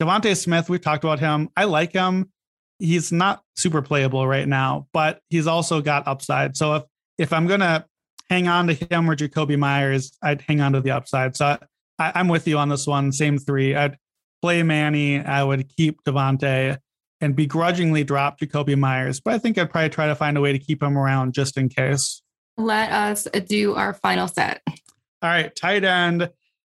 [0.00, 1.48] DeVonta Smith, we've talked about him.
[1.56, 2.30] I like him.
[2.78, 6.56] He's not super playable right now, but he's also got upside.
[6.56, 6.82] So if
[7.18, 7.86] if I'm gonna
[8.28, 11.36] hang on to him or Jakobi Meyers, I'd hang on to the upside.
[11.36, 11.58] So
[11.98, 13.12] I, am with you on this one.
[13.12, 13.76] Same three.
[13.76, 13.98] I'd
[14.40, 15.20] play Manny.
[15.20, 16.78] I would keep DeVonta
[17.20, 20.52] and begrudgingly drop Jakobi Meyers, but I think I'd probably try to find a way
[20.52, 22.22] to keep him around just in case.
[22.58, 24.62] Let us do our final set.
[25.22, 26.28] All right, tight end.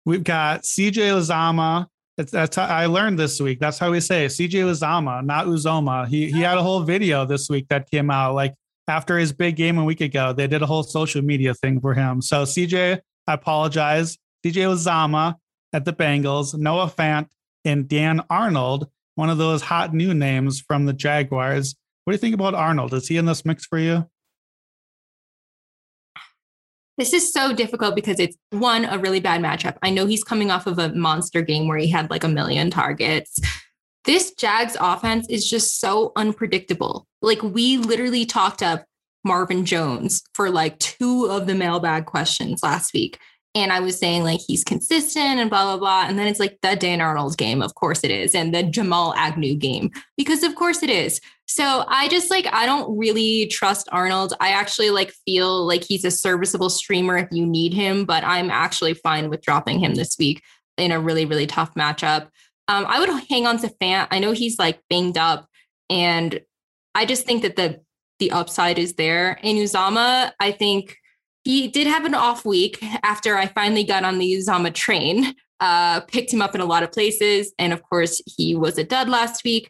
[0.06, 1.88] We've got CJ Uzomah.
[2.16, 3.60] That's, that's how I learned this week.
[3.60, 4.30] That's how we say it.
[4.30, 6.08] CJ Uzomah, not Uzoma.
[6.08, 8.54] He he had a whole video this week that came out like
[8.88, 10.32] after his big game a week ago.
[10.32, 12.22] They did a whole social media thing for him.
[12.22, 14.18] So CJ, I apologize.
[14.46, 15.36] CJ Uzomah
[15.74, 17.28] at the Bengals, Noah Fant,
[17.66, 21.76] and Dan Arnold, one of those hot new names from the Jaguars.
[22.04, 22.94] What do you think about Arnold?
[22.94, 24.08] Is he in this mix for you?
[26.98, 29.78] This is so difficult because it's one, a really bad matchup.
[29.82, 32.72] I know he's coming off of a monster game where he had like a million
[32.72, 33.40] targets.
[34.06, 37.08] This Jags offense is just so unpredictable.
[37.22, 38.86] Like we literally talked up
[39.26, 43.20] Marvin Jones for like two of the mailbag questions last week.
[43.56, 46.06] And I was saying like he's consistent and blah blah blah.
[46.08, 49.14] And then it's like the Dan Arnold game, of course it is, and the Jamal
[49.16, 51.20] Agnew game, because of course it is.
[51.48, 54.34] So I just like I don't really trust Arnold.
[54.40, 58.50] I actually like feel like he's a serviceable streamer if you need him, but I'm
[58.50, 60.42] actually fine with dropping him this week
[60.78, 62.30] in a really really tough matchup.
[62.68, 64.08] Um, I would hang on to Fant.
[64.10, 65.48] I know he's like banged up,
[65.90, 66.42] and
[66.96, 67.82] I just think that the
[68.20, 69.40] the upside is there.
[69.44, 70.98] And Uzomah, I think
[71.44, 75.34] he did have an off week after I finally got on the Uzomah train.
[75.60, 78.84] Uh, picked him up in a lot of places, and of course, he was a
[78.84, 79.70] dud last week.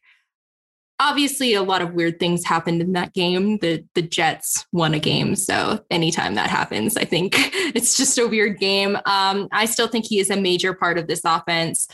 [1.00, 3.58] Obviously, a lot of weird things happened in that game.
[3.58, 7.34] The the Jets won a game, so anytime that happens, I think
[7.76, 8.96] it's just a weird game.
[9.06, 11.88] Um, I still think he is a major part of this offense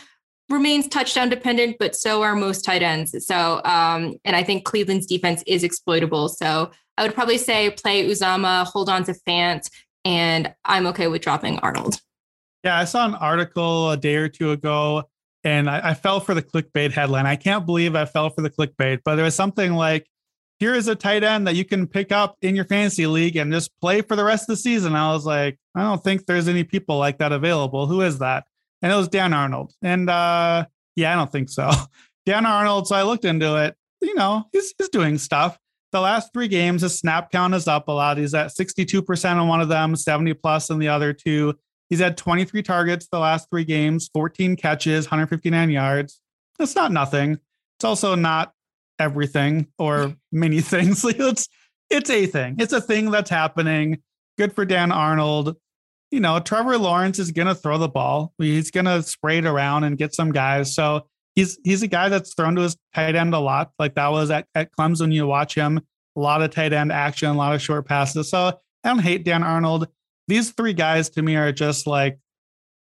[0.52, 3.16] remains touchdown dependent, but so are most tight ends.
[3.26, 6.30] So, um, and I think Cleveland's defense is exploitable.
[6.30, 9.70] So I would probably say play Uzomah, hold on to Fant,
[10.06, 12.00] and I'm okay with dropping Arnold.
[12.64, 15.04] Yeah, I saw an article a day or two ago
[15.44, 17.26] and I, I, fell for the clickbait headline.
[17.26, 20.08] I can't believe I fell for the clickbait, but there was something like,
[20.60, 23.52] here is a tight end that you can pick up in your fantasy league and
[23.52, 24.96] just play for the rest of the season.
[24.96, 27.88] I was like, I don't think there's any people like that available.
[27.88, 28.46] Who is that?
[28.84, 29.74] And it was Dan Arnold.
[29.82, 31.72] And uh, yeah, I don't think so.
[32.28, 32.88] Dan Arnold.
[32.88, 33.76] So I looked into it.
[34.02, 35.58] You know, he's, he's doing stuff
[35.92, 38.18] the last three games, his snap count is up a lot.
[38.18, 41.54] He's at 62% on one of them, 70 plus on the other two.
[41.92, 46.22] He's had 23 targets the last three games, 14 catches, 159 yards.
[46.58, 47.34] It's not nothing.
[47.78, 48.54] It's also not
[48.98, 51.04] everything or many things.
[51.08, 51.50] it's
[51.90, 52.56] it's a thing.
[52.60, 54.02] It's a thing that's happening.
[54.38, 55.58] Good for Dan Arnold.
[56.12, 58.34] You know, Trevor Lawrence is gonna throw the ball.
[58.38, 60.74] He's gonna spray it around and get some guys.
[60.74, 63.72] So he's he's a guy that's thrown to his tight end a lot.
[63.78, 65.14] Like that was at, at Clemson.
[65.14, 65.82] You watch him,
[66.16, 68.30] a lot of tight end action, a lot of short passes.
[68.30, 69.90] So I don't hate Dan Arnold.
[70.32, 72.18] These three guys to me are just like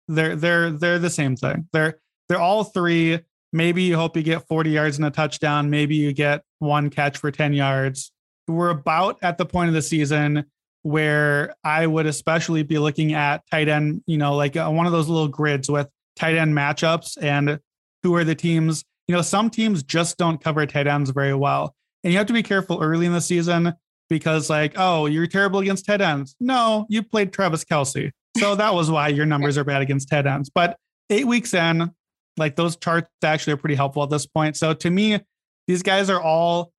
[0.08, 1.68] they're they're they're the same thing.
[1.74, 3.22] They're they're all three.
[3.52, 5.72] Maybe you hope you get 40 yards and a touchdown.
[5.72, 8.12] Maybe you get one catch for 10 yards.
[8.48, 10.46] We're about at the point of the season
[10.84, 14.92] where I would especially be looking at tight end, you know, like uh, one of
[14.92, 17.60] those little grids with tight end matchups and
[18.04, 18.86] who are the teams.
[19.08, 21.74] You know, some teams just don't cover tight ends very well.
[22.04, 23.74] And you have to be careful early in the season
[24.10, 26.36] because, like, oh, you're terrible against tight ends.
[26.40, 28.12] No, you played Travis Kelce.
[28.38, 30.50] So that was why your numbers are bad against tight ends.
[30.50, 30.78] But
[31.10, 31.92] eight weeks in,
[32.38, 34.58] like those charts actually are pretty helpful at this point.
[34.58, 35.20] So to me,
[35.68, 36.72] these guys are all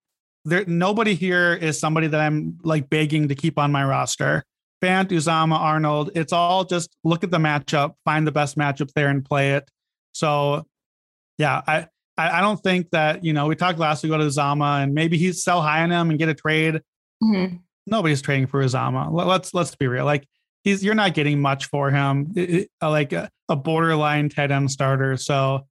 [0.45, 0.65] there.
[0.67, 4.45] Nobody here is somebody that I'm like begging to keep on my roster.
[4.83, 6.11] Fant, Uzomah, Arnold.
[6.15, 9.71] It's all just look at the matchup, find the best matchup there, and play it.
[10.13, 10.65] So,
[11.37, 14.95] yeah, I I, don't think that you know we talked last week about Uzomah and
[14.95, 16.81] maybe he's sell high on him and get a trade.
[17.23, 17.57] Mm-hmm.
[17.87, 19.09] Nobody's trading for Uzomah.
[19.11, 20.05] Let's let's be real.
[20.05, 20.27] Like
[20.65, 22.33] he's you're not getting much for him.
[22.37, 25.17] It, like a, a borderline tight end starter.
[25.17, 25.67] So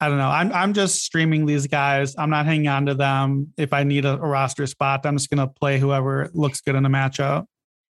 [0.00, 0.28] I don't know.
[0.28, 2.14] I'm I'm just streaming these guys.
[2.18, 3.52] I'm not hanging on to them.
[3.56, 6.82] If I need a, a roster spot, I'm just gonna play whoever looks good in
[6.82, 7.46] the matchup.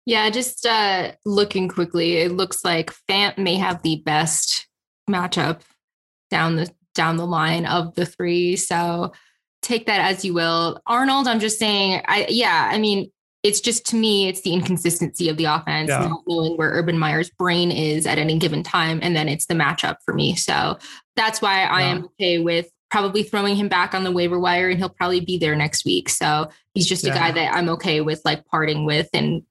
[0.05, 4.67] Yeah, just uh, looking quickly, it looks like Fant may have the best
[5.09, 5.61] matchup
[6.29, 8.57] down the down the line of the three.
[8.57, 9.13] So
[9.63, 10.81] take that as you will.
[10.87, 13.11] Arnold, I'm just saying, I yeah, I mean,
[13.43, 16.07] it's just to me, it's the inconsistency of the offense, yeah.
[16.07, 19.01] not knowing where Urban Meyer's brain is at any given time.
[19.03, 20.37] And then it's the matchup for me.
[20.37, 20.79] So
[21.17, 24.79] that's why I am okay with probably throwing him back on the waiver wire and
[24.79, 26.09] he'll probably be there next week.
[26.09, 27.13] So he's just yeah.
[27.13, 29.43] a guy that I'm okay with like parting with and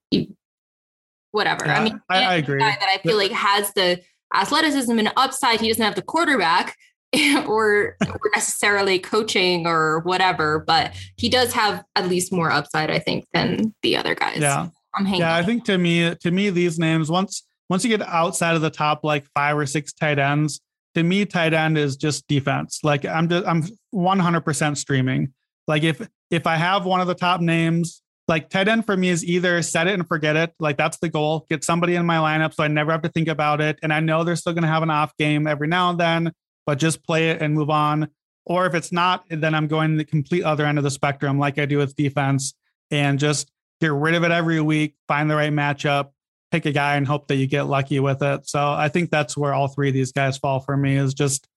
[1.32, 1.66] whatever.
[1.66, 2.60] I mean, I, I agree.
[2.60, 4.02] that I feel like has the
[4.34, 5.60] athleticism and upside.
[5.60, 6.78] He doesn't have the quarterback.
[7.48, 13.00] or, or necessarily coaching or whatever, but he does have at least more upside, I
[13.00, 14.40] think, than the other guys.
[14.40, 14.70] Yeah.
[14.94, 15.22] I'm hanging.
[15.22, 18.62] Yeah, I think to me, to me, these names once once you get outside of
[18.62, 20.60] the top like five or six tight ends,
[20.96, 22.80] to me, tight end is just defense.
[22.84, 25.34] Like I'm just I'm 100% streaming.
[25.68, 29.10] Like if if I have one of the top names, like tight end for me
[29.10, 30.54] is either set it and forget it.
[30.60, 31.46] Like that's the goal.
[31.50, 33.80] Get somebody in my lineup so I never have to think about it.
[33.82, 36.32] And I know they're still going to have an off game every now and then
[36.66, 38.10] but just play it and move on.
[38.46, 41.38] Or if it's not, then I'm going to the complete other end of the spectrum,
[41.38, 42.54] like I do with defense,
[42.90, 46.10] and just get rid of it every week, find the right matchup,
[46.52, 48.48] pick a guy, and hope that you get lucky with it.
[48.48, 51.48] So I think that's where all three of these guys fall for me is just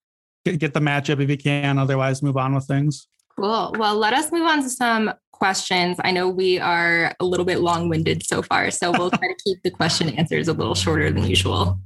[0.45, 1.79] get, get the matchup if you can.
[1.79, 3.09] Otherwise, move on with things.
[3.37, 3.75] Cool.
[3.79, 5.99] Well, let us move on to some questions.
[6.05, 9.37] I know we are a little bit long winded so far, so we'll try to
[9.43, 11.79] keep the question answers a little shorter than usual.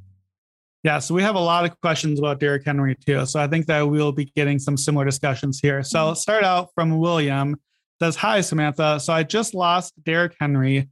[0.84, 3.26] Yeah, so we have a lot of questions about Derrick Henry too.
[3.26, 5.82] So I think that we'll be getting some similar discussions here.
[5.82, 6.08] So mm-hmm.
[6.08, 7.56] let's start out from William.
[8.00, 9.00] Says, Hi, Samantha.
[9.00, 10.88] So I just lost Derrick Henry.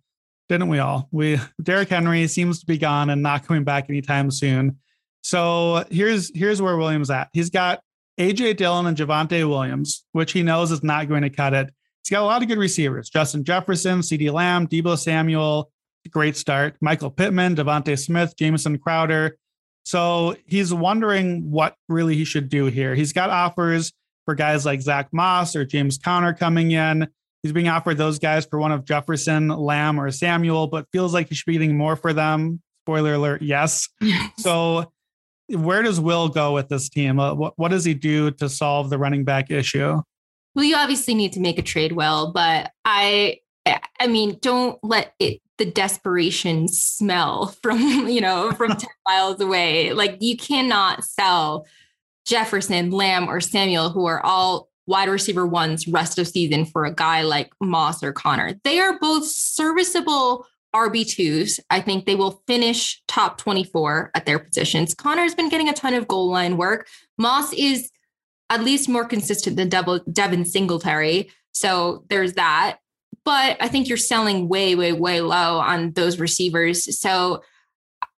[0.49, 1.09] Didn't we all?
[1.13, 4.79] We Derrick Henry seems to be gone and not coming back anytime soon.
[5.23, 7.29] So here's here's where William's at.
[7.33, 7.81] He's got
[8.19, 11.73] AJ Dillon and Javonte Williams, which he knows is not going to cut it.
[12.03, 15.71] He's got a lot of good receivers: Justin Jefferson, CeeDee Lamb, Deebo Samuel.
[16.11, 16.77] Great start.
[16.81, 19.37] Michael Pittman, DeVonta Smith, Jamison Crowder.
[19.87, 22.97] So he's wondering what really he should do here.
[22.97, 23.93] He's got offers
[24.25, 27.07] for guys like Zach Moss or James Conner coming in.
[27.45, 31.29] He's being offered those guys for one of Jefferson, Lamb, or Samuel, but feels like
[31.29, 32.61] he should be getting more for them.
[32.83, 33.89] Spoiler alert, yes.
[34.39, 34.91] so
[35.51, 37.21] where does Will go with this team?
[37.21, 40.03] Uh, what, what does he do to solve the running back issue?
[40.57, 43.39] Well, you obviously need to make a trade well, but I
[44.01, 49.93] I mean, don't let it the desperation smell from you know from 10 miles away.
[49.93, 51.67] Like you cannot sell
[52.27, 56.95] jefferson lamb or samuel who are all wide receiver ones rest of season for a
[56.95, 58.55] guy like moss or Conner.
[58.65, 64.95] They are both serviceable rb2s i think they will finish top 24 at their positions.
[64.95, 66.89] Conner's been getting a ton of goal line work.
[67.17, 67.91] Moss is
[68.51, 71.31] at least more consistent than devin singletary.
[71.53, 72.79] So there's that
[73.27, 76.99] but I think you're selling way, way, way low on those receivers.
[76.99, 77.43] So,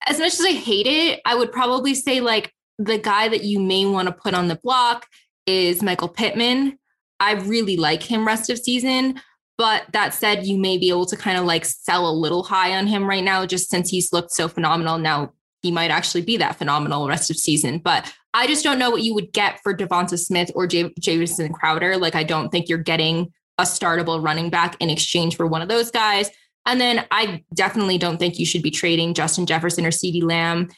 [0.06, 3.60] as much as I hate it, I would probably say like the guy that you
[3.60, 5.08] may want to put on the block
[5.48, 6.78] is Michael Pittman.
[7.22, 9.20] I really like him rest of season.
[9.58, 12.78] But that said, you may be able to kind of like sell a little high
[12.78, 15.00] on him right now, just since he's looked so phenomenal.
[15.00, 17.80] Now he might actually be that phenomenal rest of season.
[17.80, 21.54] But I just don't know what you would get for DeVonta Smith or J- Jamison
[21.54, 21.98] Crowder.
[21.98, 25.70] Like I don't think you're getting a startable running back in exchange for one of
[25.70, 26.30] those guys.
[26.66, 30.70] And then I definitely don't think you should be trading Justin Jefferson or CeeDee Lamb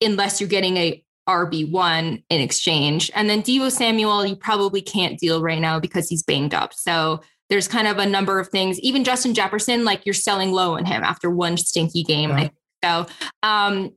[0.00, 3.10] unless you're getting a RB1 in exchange.
[3.14, 6.72] And then Deebo Samuel, you probably can't deal right now because he's banged up.
[6.74, 8.80] So there's kind of a number of things.
[8.80, 12.30] Even Justin Jefferson, like you're selling low on him after one stinky game.
[12.30, 12.48] Yeah.
[12.82, 13.06] So
[13.42, 13.90] um,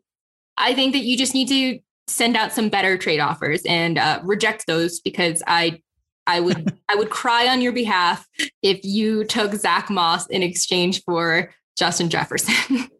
[0.58, 4.22] I think that you just need to send out some better trade offers and uh,
[4.24, 5.82] reject those because I
[6.28, 8.28] I would I would cry on your behalf
[8.62, 12.90] if you took Zach Moss in exchange for Justin Jefferson.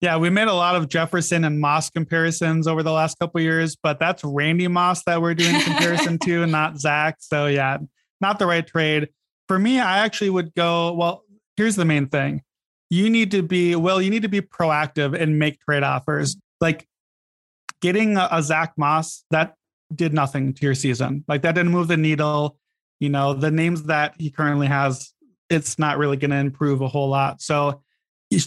[0.00, 3.74] Yeah, we made a lot of Jefferson and Moss comparisons over the last couple years,
[3.74, 7.16] but that's Randy Moss that we're doing comparison to, not Zach.
[7.20, 7.78] So yeah,
[8.20, 9.08] not the right trade.
[9.48, 11.24] For me, I actually would go, well,
[11.56, 12.42] here's the main thing.
[12.90, 16.36] You need to be, well, you need to be proactive and make trade offers.
[16.60, 16.86] Like
[17.80, 19.54] getting a, a Zach Moss, that
[19.94, 21.24] did nothing to your season.
[21.28, 22.58] Like that didn't move the needle.
[23.00, 25.12] You know, the names that he currently has,
[25.50, 27.42] it's not really going to improve a whole lot.
[27.42, 27.82] So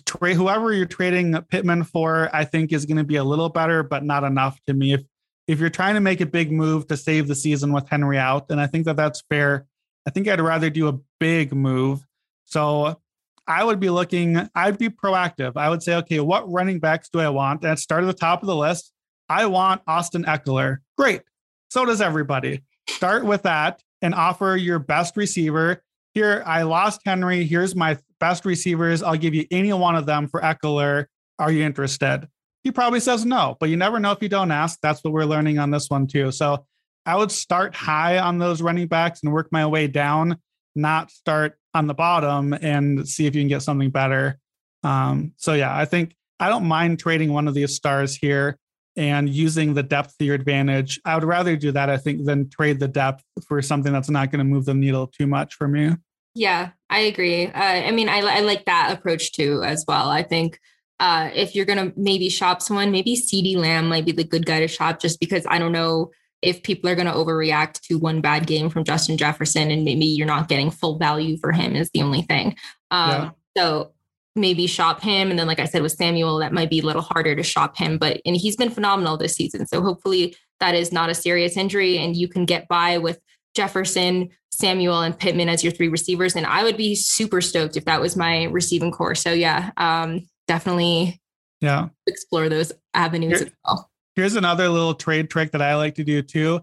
[0.05, 3.83] tra- whoever you're trading Pittman for, I think is going to be a little better,
[3.83, 4.93] but not enough to me.
[4.93, 5.03] If
[5.47, 8.47] if you're trying to make a big move to save the season with Henry out,
[8.49, 9.65] and I think that that's fair.
[10.05, 12.05] I think I'd rather do a big move.
[12.43, 12.99] So
[13.47, 15.53] I would be looking, I'd be proactive.
[15.55, 17.63] I would say, okay, what running backs do I want?
[17.63, 18.91] And start at the top of the list.
[19.29, 20.79] I want Austin Ekeler.
[20.97, 21.21] Great.
[21.69, 22.63] So does everybody.
[22.89, 25.83] Start with that and offer your best receiver.
[26.13, 27.45] Here, I lost Henry.
[27.45, 29.03] Here's my best receivers.
[29.03, 31.05] I'll give you any one of them for Ekeler.
[31.39, 32.27] Are you interested?
[32.63, 34.79] He probably says no, but you never know if you don't ask.
[34.81, 36.31] That's what we're learning on this one too.
[36.31, 36.65] So
[37.05, 40.37] I would start high on those running backs and work my way down,
[40.75, 44.39] not start on the bottom and see if you can get something better.
[44.83, 48.57] Um, so yeah, I think I don't mind trading one of these stars here
[48.97, 50.99] and using the depth to your advantage.
[51.05, 54.31] I would rather do that, I think, than trade the depth for something that's not
[54.31, 55.95] going to move the needle too much for me.
[56.33, 57.47] Yeah, I agree.
[57.47, 60.09] Uh, I mean, I, I like that approach too, as well.
[60.09, 60.59] I think
[60.99, 64.45] uh, if you're going to maybe shop someone, maybe CeeDee Lamb might be the good
[64.45, 67.97] guy to shop just because I don't know if people are going to overreact to
[67.97, 71.75] one bad game from Justin Jefferson and maybe you're not getting full value for him
[71.75, 72.55] is the only thing.
[72.91, 73.29] Um, yeah.
[73.57, 73.91] So
[74.37, 75.29] maybe shop him.
[75.29, 77.77] And then, like I said, with Samuel, that might be a little harder to shop
[77.77, 79.65] him, but and he's been phenomenal this season.
[79.67, 83.19] So hopefully that is not a serious injury and you can get by with
[83.55, 86.35] Jefferson, Samuel, and Pittman as your three receivers.
[86.35, 89.15] And I would be super stoked if that was my receiving core.
[89.15, 91.21] So yeah, um, definitely
[91.59, 93.89] yeah explore those avenues Here, as well.
[94.15, 96.61] Here's another little trade trick that I like to do too.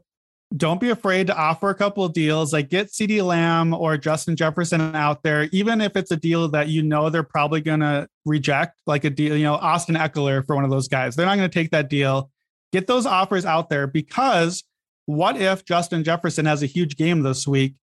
[0.56, 4.36] Don't be afraid to offer a couple of deals, like get CeeDee Lamb or Justin
[4.36, 8.08] Jefferson out there, even if it's a deal that you know they're probably going to
[8.24, 11.16] reject, like a deal, you know, Austin Ekeler for one of those guys.
[11.16, 12.30] They're not going to take that deal.
[12.72, 14.62] Get those offers out there because
[15.06, 17.74] what if Justin Jefferson has a huge game this week?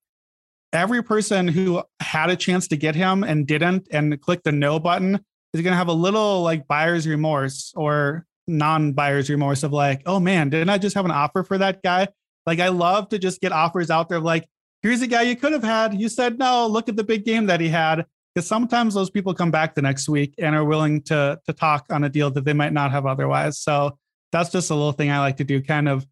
[0.73, 4.79] Every person who had a chance to get him and didn't and click the no
[4.79, 5.15] button
[5.53, 10.01] is going to have a little like buyer's remorse or non buyer's remorse of like,
[10.05, 12.07] oh man, didn't I just have an offer for that guy?
[12.45, 14.47] Like, I love to just get offers out there of like,
[14.81, 15.99] here's a guy you could have had.
[15.99, 18.05] You said no, look at the big game that he had.
[18.33, 21.85] Because sometimes those people come back the next week and are willing to to talk
[21.89, 23.59] on a deal that they might not have otherwise.
[23.59, 23.97] So
[24.31, 26.07] that's just a little thing I like to do, kind of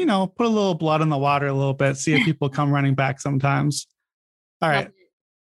[0.00, 2.48] you know, put a little blood in the water a little bit, see if people
[2.48, 3.86] come running back sometimes.
[4.62, 4.90] All right.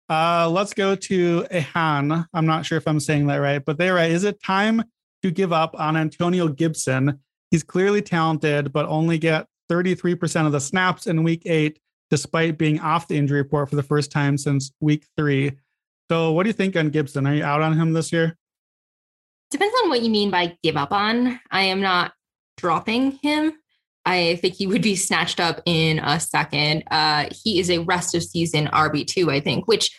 [0.07, 2.27] Uh, let's go to Ehan.
[2.31, 4.11] I'm not sure if I'm saying that right, but they're right.
[4.11, 4.83] Is it time
[5.23, 7.19] to give up on Antonio Gibson?
[7.49, 12.79] He's clearly talented, but only get 33% of the snaps in week eight, despite being
[12.79, 15.53] off the injury report for the first time since week three.
[16.09, 17.25] So, what do you think on Gibson?
[17.25, 18.37] Are you out on him this year?
[19.51, 21.39] Depends on what you mean by give up on.
[21.51, 22.13] I am not
[22.57, 23.53] dropping him.
[24.05, 26.83] I think he would be snatched up in a second.
[26.91, 29.97] Uh, he is a rest of season RB two, I think, which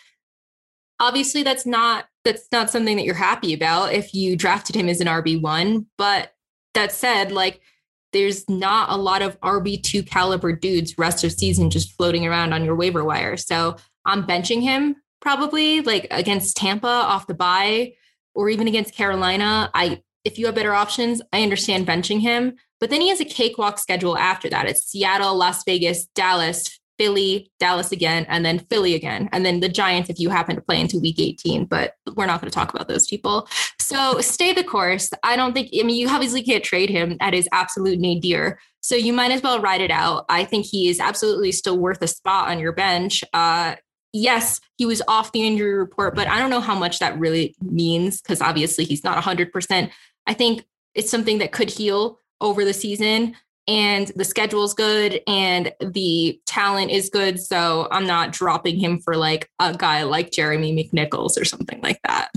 [0.99, 5.01] obviously that's not that's not something that you're happy about if you drafted him as
[5.01, 5.87] an RB one.
[5.97, 6.33] But
[6.73, 7.61] that said, like
[8.13, 12.53] there's not a lot of RB two caliber dudes rest of season just floating around
[12.53, 13.37] on your waiver wire.
[13.37, 17.93] So I'm benching him probably like against Tampa off the bye
[18.33, 19.69] or even against Carolina.
[19.73, 22.55] I if you have better options, I understand benching him.
[22.79, 24.67] But then he has a cakewalk schedule after that.
[24.67, 29.29] It's Seattle, Las Vegas, Dallas, Philly, Dallas again, and then Philly again.
[29.31, 31.65] And then the Giants if you happen to play into week 18.
[31.65, 33.47] But we're not going to talk about those people.
[33.79, 35.09] So stay the course.
[35.23, 38.59] I don't think, I mean, you obviously can't trade him at his absolute nadir.
[38.81, 40.25] So you might as well ride it out.
[40.29, 43.23] I think he is absolutely still worth a spot on your bench.
[43.33, 43.75] Uh,
[44.13, 47.55] yes, he was off the injury report, but I don't know how much that really
[47.61, 49.91] means because obviously he's not 100%.
[50.25, 53.35] I think it's something that could heal over the season
[53.67, 57.39] and the schedule's good and the talent is good.
[57.39, 61.99] So I'm not dropping him for like a guy like Jeremy McNichols or something like
[62.05, 62.31] that.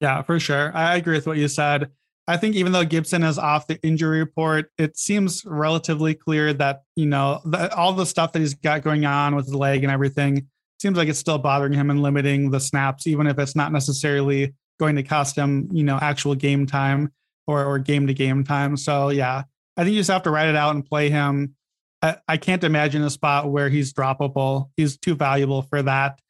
[0.00, 0.72] Yeah, for sure.
[0.74, 1.90] I agree with what you said.
[2.26, 6.82] I think even though Gibson is off the injury report, it seems relatively clear that,
[6.96, 9.92] you know, the, all the stuff that he's got going on with his leg and
[9.92, 10.48] everything
[10.80, 14.54] seems like it's still bothering him and limiting the snaps, even if it's not necessarily
[14.78, 17.12] going to cost him, you know, actual game time
[17.46, 18.76] or, or game to game time.
[18.76, 19.44] So yeah,
[19.76, 21.54] I think you just have to write it out and play him.
[22.02, 24.70] I, I can't imagine a spot where he's droppable.
[24.76, 26.20] He's too valuable for that.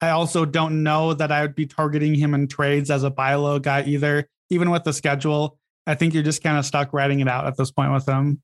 [0.00, 3.34] I also don't know that I would be targeting him in trades as a buy
[3.34, 4.28] low guy either.
[4.50, 7.56] Even with the schedule, I think you're just kind of stuck writing it out at
[7.56, 8.40] this point with him.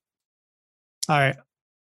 [1.08, 1.36] All right.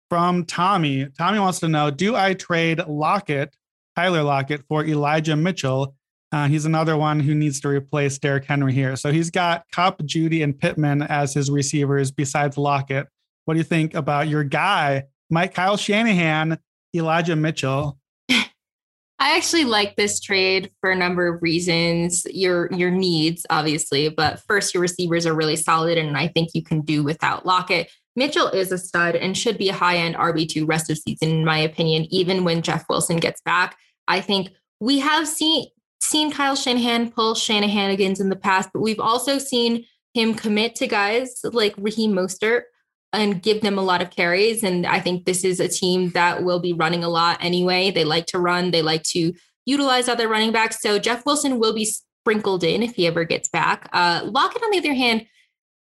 [0.09, 3.55] From Tommy, Tommy wants to know Do I trade Lockett,
[3.95, 5.95] Tyler Lockett, for Elijah Mitchell?
[6.31, 8.95] Uh, he's another one who needs to replace Derrick Henry here.
[8.95, 13.07] So he's got Kupp, Jeudy, and Pittman as his receivers besides Lockett.
[13.45, 16.57] What do you think about your guy, Mike Kyle Shanahan,
[16.95, 17.99] Elijah Mitchell?
[18.29, 22.25] I actually like this trade for a number of reasons.
[22.31, 26.63] Your your needs, obviously, but first, your receivers are really solid, and I think you
[26.63, 27.89] can do without Lockett.
[28.15, 31.45] Mitchell is a stud and should be a high end RB2 rest of season, in
[31.45, 33.77] my opinion, even when Jeff Wilson gets back.
[34.07, 34.49] I think
[34.79, 35.67] we have seen
[36.01, 40.87] seen Kyle Shanahan pull Shanahanigans in the past, but we've also seen him commit to
[40.87, 42.63] guys like Raheem Mostert
[43.11, 44.63] and give them a lot of carries.
[44.63, 47.91] And I think this is a team that will be running a lot anyway.
[47.91, 49.33] They like to run, they like to
[49.65, 50.81] utilize other running backs.
[50.81, 53.89] So Jeff Wilson will be sprinkled in if he ever gets back.
[53.93, 55.25] Uh, Lockett, on the other hand,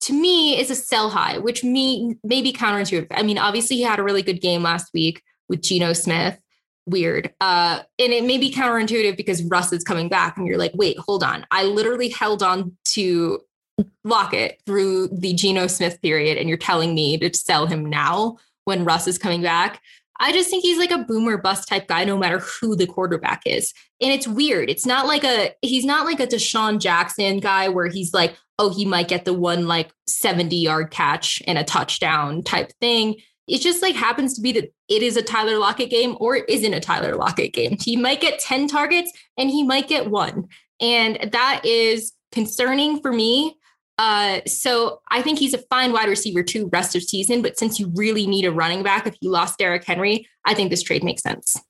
[0.02, 3.06] to me is a sell high, which may be counterintuitive.
[3.10, 6.38] I mean, obviously he had a really good game last week with Geno Smith.
[6.86, 7.32] Weird.
[7.40, 10.98] Uh, and it may be counterintuitive because Russ is coming back, and you're like, wait,
[10.98, 11.46] hold on.
[11.50, 13.40] I literally held on to
[14.04, 18.84] Lockett through the Geno Smith period, and you're telling me to sell him now when
[18.84, 19.80] Russ is coming back.
[20.20, 23.42] I just think he's like a boomer bust type guy, no matter who the quarterback
[23.44, 23.74] is.
[24.00, 24.70] And it's weird.
[24.70, 28.70] It's not like a he's not like a DeSean Jackson guy where he's like, oh,
[28.70, 33.16] he might get the one like 70 yard catch and a touchdown type thing.
[33.52, 36.46] It just like happens to be that it is a Tyler Lockett game or it
[36.48, 37.76] isn't a Tyler Lockett game.
[37.78, 40.48] He might get 10 targets and he might get one.
[40.80, 43.58] And that is concerning for me.
[43.98, 47.42] Uh, so I think he's a fine wide receiver too, rest of season.
[47.42, 50.70] But since you really need a running back, if you lost Derrick Henry, I think
[50.70, 51.60] this trade makes sense.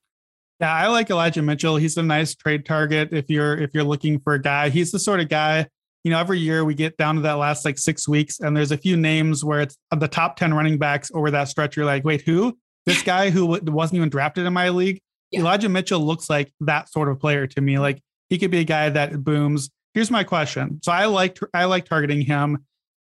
[0.61, 1.79] Yeah, I like Elijah Mitchell.
[1.79, 4.69] He's a nice trade target if you're if you're looking for a guy.
[4.69, 5.67] He's the sort of guy
[6.05, 8.73] you know, every year we get down to that last like six weeks, and there's
[8.73, 11.77] a few names where it's the top 10 running backs over that stretch.
[11.77, 12.59] You're like, wait, who?
[12.87, 15.01] This guy who wasn't even drafted in my league?
[15.31, 15.41] Yeah.
[15.41, 17.79] Elijah Mitchell looks like that sort of player to me.
[17.79, 19.71] Like he could be a guy that booms.
[19.95, 20.81] Here's my question.
[20.83, 22.65] So I like I like targeting him.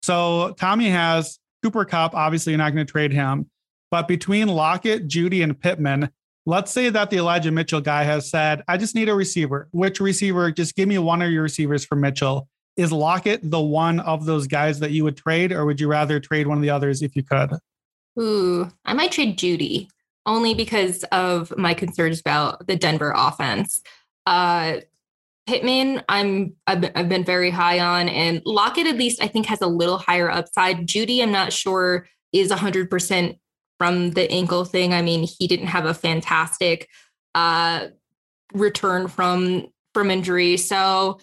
[0.01, 2.15] So Tommy has Cooper Kupp.
[2.15, 3.49] Obviously, you're not going to trade him.
[3.91, 6.09] But between Lockett, Jeudy, and Pittman,
[6.45, 9.67] let's say that the Elijah Mitchell guy has said, I just need a receiver.
[9.71, 10.51] Which receiver?
[10.51, 12.47] Just give me one of your receivers for Mitchell.
[12.79, 16.17] Is Lockett the one of those guys that you would trade, or would you rather
[16.21, 17.51] trade one of the others if you could?
[18.17, 19.89] Ooh, I might trade Jeudy
[20.25, 23.81] only because of my concerns about the Denver offense.
[24.25, 24.77] Uh,
[25.45, 29.59] Pittman, I'm I've, I've been very high on, and Lockett at least I think has
[29.59, 30.87] a little higher upside.
[30.87, 33.39] Jeudy, I'm not sure is 100 percent
[33.77, 34.93] from the ankle thing.
[34.93, 36.87] I mean, he didn't have a fantastic
[37.35, 37.87] uh,
[38.53, 41.19] return from from injury, so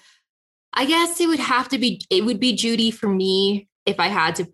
[0.76, 4.08] I guess it would have to be it would be Jeudy for me if I
[4.08, 4.46] had to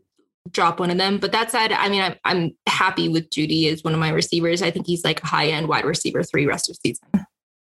[0.50, 1.18] drop one of them.
[1.18, 4.62] But that said, I mean, I'm, I'm happy with Jeudy as one of my receivers.
[4.62, 7.08] I think he's like a high end wide receiver three rest of season.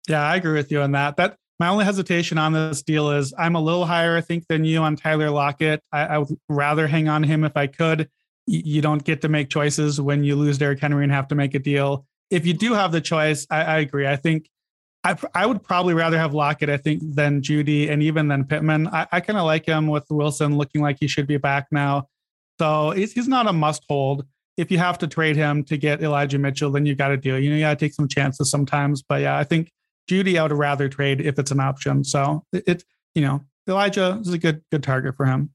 [0.09, 1.17] Yeah, I agree with you on that.
[1.17, 4.65] That my only hesitation on this deal is I'm a little higher, I think, than
[4.65, 5.83] you on Tyler Lockett.
[5.93, 8.09] I, I would rather hang on him if I could.
[8.47, 11.55] You don't get to make choices when you lose Derrick Henry and have to make
[11.55, 12.07] a deal.
[12.31, 14.07] If you do have the choice, I, I agree.
[14.07, 14.49] I think
[15.03, 18.89] I, I would probably rather have Lockett, I think, than Jeudy and even than Pittman.
[18.89, 22.09] I, I kind of like him with Wilson looking like he should be back now.
[22.59, 24.27] So he's, he's not a must hold.
[24.59, 27.37] If you have to trade him to get Elijah Mitchell, then you got to do.
[27.37, 29.03] You know, you got to take some chances sometimes.
[29.03, 29.71] But yeah, I think
[30.11, 32.05] Jeudy, I would rather trade if it's an option.
[32.05, 32.85] So it, it
[33.15, 35.51] you know, Elijah is a good good target for him.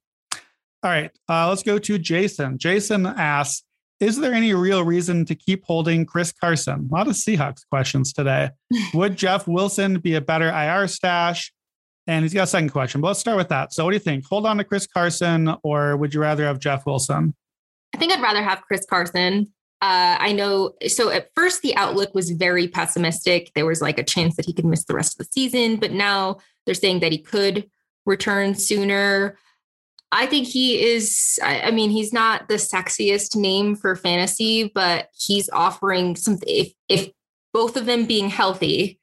[0.81, 2.57] All right, uh, let's go to Jason.
[2.57, 3.63] Jason asks,
[3.99, 6.89] is there any real reason to keep holding Chris Carson?
[6.91, 8.49] A lot of Seahawks questions today.
[8.93, 11.51] Would Jeff Wilson be a better IR stash?
[12.07, 13.73] And he's got a second question, but let's start with that.
[13.73, 14.25] So, what do you think?
[14.27, 17.33] Hold on to Chris Carson, or would you rather have Jeff Wilson?
[17.95, 19.51] I think I'd rather have Chris Carson.
[19.81, 20.73] Uh, I know.
[20.85, 23.51] So, at first, the outlook was very pessimistic.
[23.55, 25.93] There was like a chance that he could miss the rest of the season, but
[25.93, 27.67] now they're saying that he could
[28.05, 29.35] return sooner.
[30.11, 31.39] I think he is.
[31.43, 36.47] I, I, mean, he's not the sexiest name for fantasy, but he's offering something.
[36.47, 37.09] If if
[37.53, 38.99] both of them being healthy,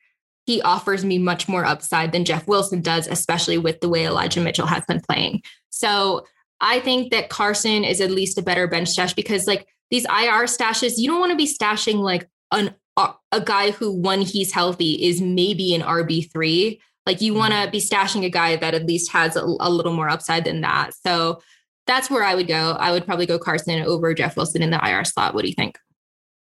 [0.47, 4.41] he offers me much more upside than Jeff Wilson does, especially with the way Elijah
[4.41, 5.43] Mitchell has been playing.
[5.71, 6.25] So
[6.61, 10.47] I think that Carson is at least a better bench stash because like these IR
[10.47, 15.03] stashes, you don't want to be stashing like an a guy who when he's healthy
[15.03, 17.71] is maybe an RB three like you want to mm-hmm.
[17.71, 20.93] be stashing a guy that at least has a, a, little more upside than that.
[20.95, 21.41] So
[21.87, 22.77] that's where I would go.
[22.79, 25.35] I would probably go Carson over Jeff Wilson in the IR slot.
[25.35, 25.79] What do you think?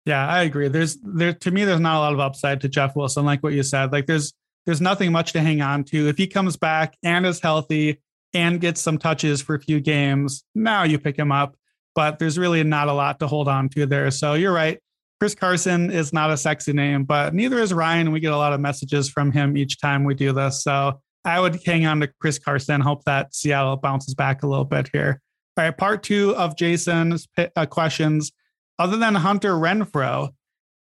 [0.05, 0.69] Yeah, I agree.
[0.69, 3.53] There's there to me, there's not a lot of upside to Jeff Wilson, like what
[3.53, 3.91] you said.
[3.91, 4.33] Like there's
[4.65, 6.07] there's nothing much to hang on to.
[6.07, 8.01] If he comes back and is healthy
[8.33, 11.55] and gets some touches for a few games, now you pick him up.
[11.95, 14.09] But there's really not a lot to hold on to there.
[14.11, 14.79] So you're right.
[15.19, 18.11] Chris Carson is not a sexy name, but neither is Ryan.
[18.11, 20.63] We get a lot of messages from him each time we do this.
[20.63, 24.63] So I would hang on to Chris Carson, hope that Seattle bounces back a little
[24.63, 25.21] bit here.
[25.57, 28.31] All right, part two of Jason's uh, questions.
[28.77, 30.29] Other than Hunter Renfrow,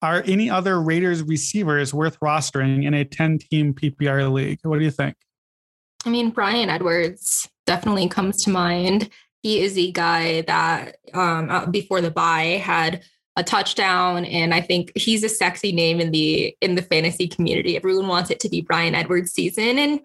[0.02, 4.60] are any other Raiders receivers worth rostering in a 10 team PPR league?
[4.62, 5.16] What do you think?
[6.06, 9.10] I mean, Bryan Edwards definitely comes to mind.
[9.42, 13.02] He is a guy that um, uh, before the bye had
[13.40, 17.76] a touchdown and i think he's a sexy name in the in the fantasy community
[17.76, 20.00] everyone wants it to be Bryan edwards season and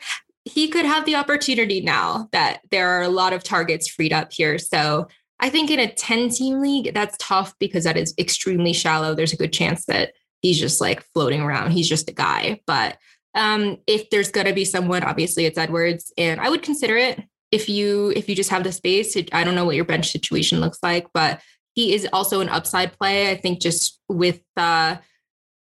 [0.45, 4.31] he could have the opportunity now that there are a lot of targets freed up
[4.31, 4.59] here.
[4.59, 5.07] So
[5.39, 9.15] I think in a 10 team league, that's tough because that is extremely shallow.
[9.15, 11.71] There's a good chance that he's just like floating around.
[11.71, 12.61] He's just a guy.
[12.67, 12.97] But
[13.33, 16.13] um, if there's going to be someone, obviously it's Edwards.
[16.15, 17.21] And I would consider it
[17.51, 19.17] if you if you just have the space.
[19.33, 21.41] I don't know what your bench situation looks like, but
[21.75, 23.29] he is also an upside play.
[23.29, 24.95] I think just with uh,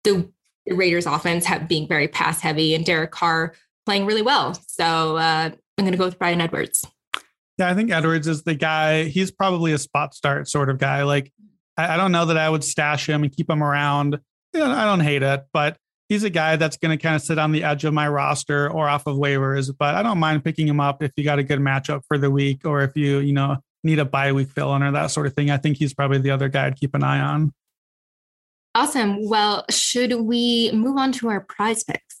[0.04, 0.28] the
[0.68, 3.54] Raiders offense have, being very pass heavy and Derek Carr
[3.86, 4.54] playing really well.
[4.66, 6.86] So uh, I'm going to go with Bryan Edwards.
[7.58, 9.04] Yeah, I think Edwards is the guy.
[9.04, 11.04] He's probably a spot start sort of guy.
[11.04, 11.32] Like,
[11.76, 14.18] I, I don't know that I would stash him and keep him around.
[14.52, 15.76] You know, I don't hate it, but
[16.08, 18.68] he's a guy that's going to kind of sit on the edge of my roster
[18.68, 19.72] or off of waivers.
[19.78, 22.30] But I don't mind picking him up if you got a good matchup for the
[22.30, 25.26] week or if you, you know, need a bye week fill in or that sort
[25.26, 25.50] of thing.
[25.50, 27.52] I think he's probably the other guy I'd keep an eye on.
[28.74, 29.28] Awesome.
[29.28, 32.20] Well, should we move on to our prize picks?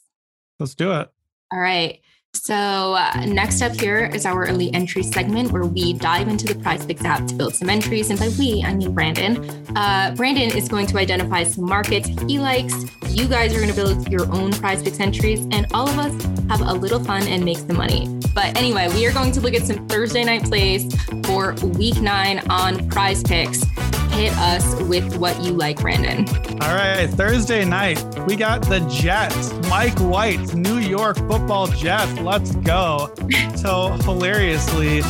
[0.58, 1.08] Let's do it.
[1.52, 2.00] All right.
[2.32, 6.54] So, uh, next up here is our elite entry segment where we dive into the
[6.54, 8.08] Prize Picks app to build some entries.
[8.08, 9.36] And by we, I mean Brandon.
[9.76, 12.74] Uh, Brandon is going to identify some markets he likes.
[13.08, 16.12] You guys are going to build your own Prize Picks entries, and all of us
[16.48, 18.08] have a little fun and make some money.
[18.32, 22.38] But anyway, we are going to look at some Thursday night plays for week nine
[22.48, 23.64] on Prize Picks
[24.20, 26.28] hit us with what you like, Brandon.
[26.60, 32.12] All right, Thursday night, we got the Jets, Mike White, New York football Jets.
[32.20, 33.10] Let's go.
[33.56, 35.00] So hilariously,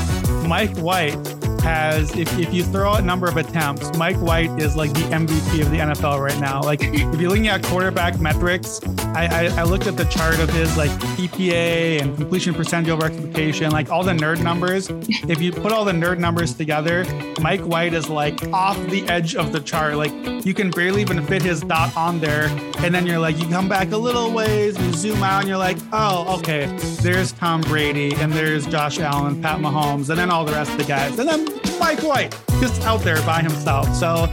[0.47, 1.17] Mike White
[1.61, 5.01] has, if, if you throw out a number of attempts, Mike White is like the
[5.01, 6.63] MVP of the NFL right now.
[6.63, 8.81] Like if you're looking at quarterback metrics,
[9.15, 13.07] I, I, I looked at the chart of his like PPA and completion percentage over
[13.07, 14.89] expectation, like all the nerd numbers.
[15.29, 17.05] If you put all the nerd numbers together,
[17.41, 19.97] Mike White is like off the edge of the chart.
[19.97, 20.13] Like
[20.45, 22.47] you can barely even fit his dot on there.
[22.79, 25.59] And then you're like, you come back a little ways, you zoom out, and you're
[25.59, 26.67] like, oh, okay,
[27.03, 30.79] there's Tom Brady, and there's Josh Allen, Pat Mahomes, and then all the rest of
[30.79, 31.19] the guys.
[31.19, 33.93] And then Mike White just out there by himself.
[33.95, 34.29] So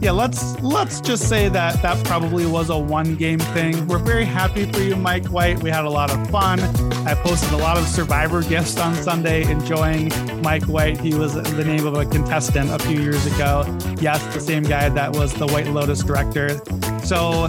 [0.00, 3.86] yeah, let's let's just say that that probably was a one game thing.
[3.88, 5.62] We're very happy for you, Mike White.
[5.62, 6.60] We had a lot of fun.
[7.06, 10.10] I posted a lot of Survivor gifts on Sunday, enjoying
[10.42, 11.00] Mike White.
[11.00, 13.64] He was the name of a contestant a few years ago.
[14.00, 16.60] Yes, the same guy that was the White Lotus director.
[17.02, 17.48] So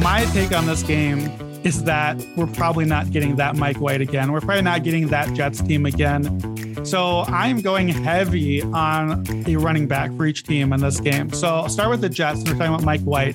[0.00, 1.30] my take on this game
[1.64, 4.30] is that we're probably not getting that Mike White again.
[4.30, 6.84] We're probably not getting that Jets team again.
[6.84, 11.32] So I'm going heavy on a running back for each team in this game.
[11.32, 12.40] So I'll start with the Jets.
[12.40, 13.34] We're talking about Mike White.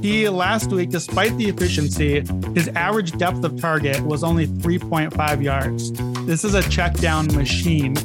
[0.00, 2.20] He last week, despite the efficiency,
[2.54, 5.92] his average depth of target was only 3.5 yards.
[6.26, 7.96] This is a check down machine.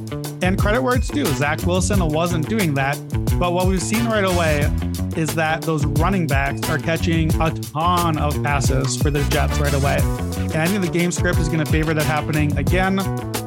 [0.42, 1.26] And credit where it's due.
[1.26, 2.98] Zach Wilson wasn't doing that.
[3.38, 4.72] But what we've seen right away
[5.18, 9.74] is that those running backs are catching a ton of passes for the Jets right
[9.74, 9.98] away.
[10.54, 12.98] And I think the game script is going to favor that happening again.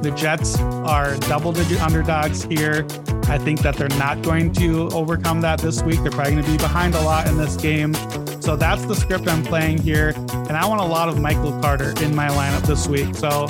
[0.03, 2.87] The Jets are double digit underdogs here.
[3.25, 6.03] I think that they're not going to overcome that this week.
[6.03, 7.95] They're probably going to be behind a lot in this game.
[8.41, 10.13] So that's the script I'm playing here.
[10.33, 13.15] And I want a lot of Michael Carter in my lineup this week.
[13.15, 13.47] So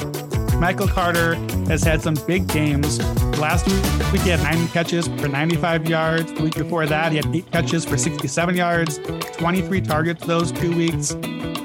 [0.63, 1.35] Michael Carter
[1.67, 3.01] has had some big games.
[3.37, 6.33] Last week, he had nine catches for 95 yards.
[6.33, 8.99] The week before that, he had eight catches for 67 yards,
[9.39, 11.15] 23 targets those two weeks.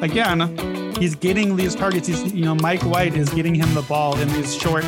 [0.02, 2.08] Again, he's getting these targets.
[2.08, 4.84] He's, you know, Mike White is getting him the ball in these short,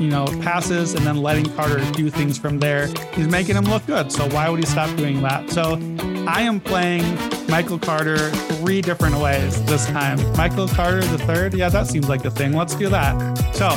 [0.00, 2.88] you know, passes and then letting Carter do things from there.
[3.14, 4.10] He's making him look good.
[4.10, 5.50] So why would he stop doing that?
[5.50, 5.78] So
[6.26, 7.04] I am playing
[7.52, 10.18] Michael Carter three different ways this time.
[10.38, 11.52] Michael Carter the third?
[11.52, 12.56] Yeah, that seems like a thing.
[12.56, 13.14] Let's do that.
[13.54, 13.68] So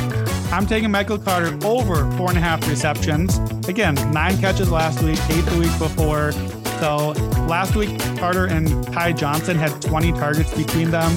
[0.49, 3.38] I'm taking Michael Carter over four and a half receptions.
[3.67, 6.32] Again, nine catches last week, eight the week before.
[6.80, 7.09] So
[7.49, 11.11] last week, Carter and Ty Johnson had 20 targets between them.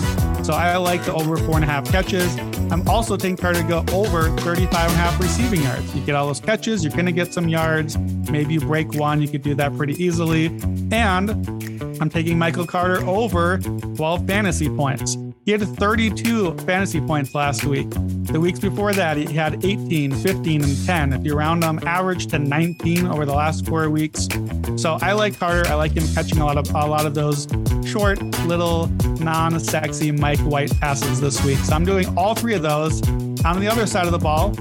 [0.45, 2.37] So I like the over four and a half catches.
[2.73, 5.95] I'm also taking Carter to go over 35 and a half receiving yards.
[5.95, 7.97] You get all those catches, you're going to get some yards.
[8.29, 10.47] Maybe you break one, you could do that pretty easily.
[10.91, 15.17] And I'm taking Michael Carter over 12 fantasy points.
[15.45, 17.89] He had 32 fantasy points last week.
[17.91, 21.13] The weeks before that, he had 18, 15, and 10.
[21.15, 24.29] If you round them, average to 19 over the last four weeks.
[24.77, 25.69] So I like Carter.
[25.71, 27.49] I like him catching a lot of a lot of those
[27.87, 28.89] short, little,
[29.21, 31.59] non-sexy Mike White passes this week.
[31.59, 33.01] So I'm doing all three of those.
[33.45, 34.55] On the other side of the ball,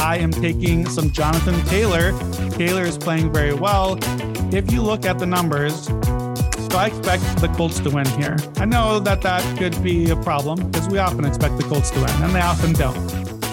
[0.00, 2.12] I am taking some Jonathan Taylor.
[2.50, 3.98] Taylor is playing very well.
[4.52, 5.88] If you look at the numbers,
[6.72, 8.34] so I expect the Colts to win here.
[8.56, 12.00] I know that that could be a problem because we often expect the Colts to
[12.00, 13.06] win, and they often don't.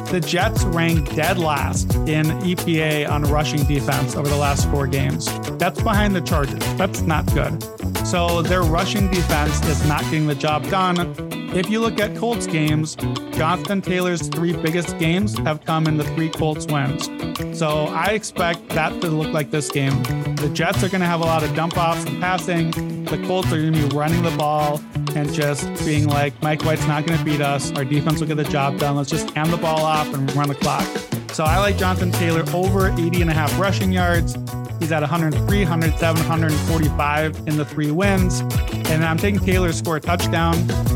[0.05, 5.25] The Jets rank dead last in EPA on rushing defense over the last four games.
[5.57, 6.59] That's behind the Chargers.
[6.77, 7.61] That's not good.
[8.07, 11.28] So their rushing defense is not getting the job done.
[11.51, 12.95] If you look at Colts games,
[13.31, 17.09] Jonathan Taylor's three biggest games have come in the three Colts wins.
[17.57, 20.03] So I expect that to look like this game.
[20.35, 22.69] The Jets are going to have a lot of dump offs and passing.
[23.05, 24.79] The Colts are going to be running the ball
[25.15, 27.71] and just being like, Mike White's not going to beat us.
[27.71, 28.95] Our defense will get the job done.
[28.95, 30.87] Let's just hand the ball off and run the clock.
[31.33, 34.35] So I like Jonathan Taylor over 80 and a half rushing yards.
[34.79, 38.41] He's at 103, 107, 145 in the three wins.
[38.89, 40.55] And I'm taking Taylor to score a touchdown.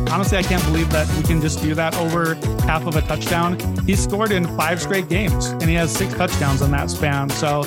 [0.10, 3.60] Honestly, I can't believe that we can just do that over half of a touchdown.
[3.86, 7.30] He's scored in five straight games and he has six touchdowns in that span.
[7.30, 7.64] So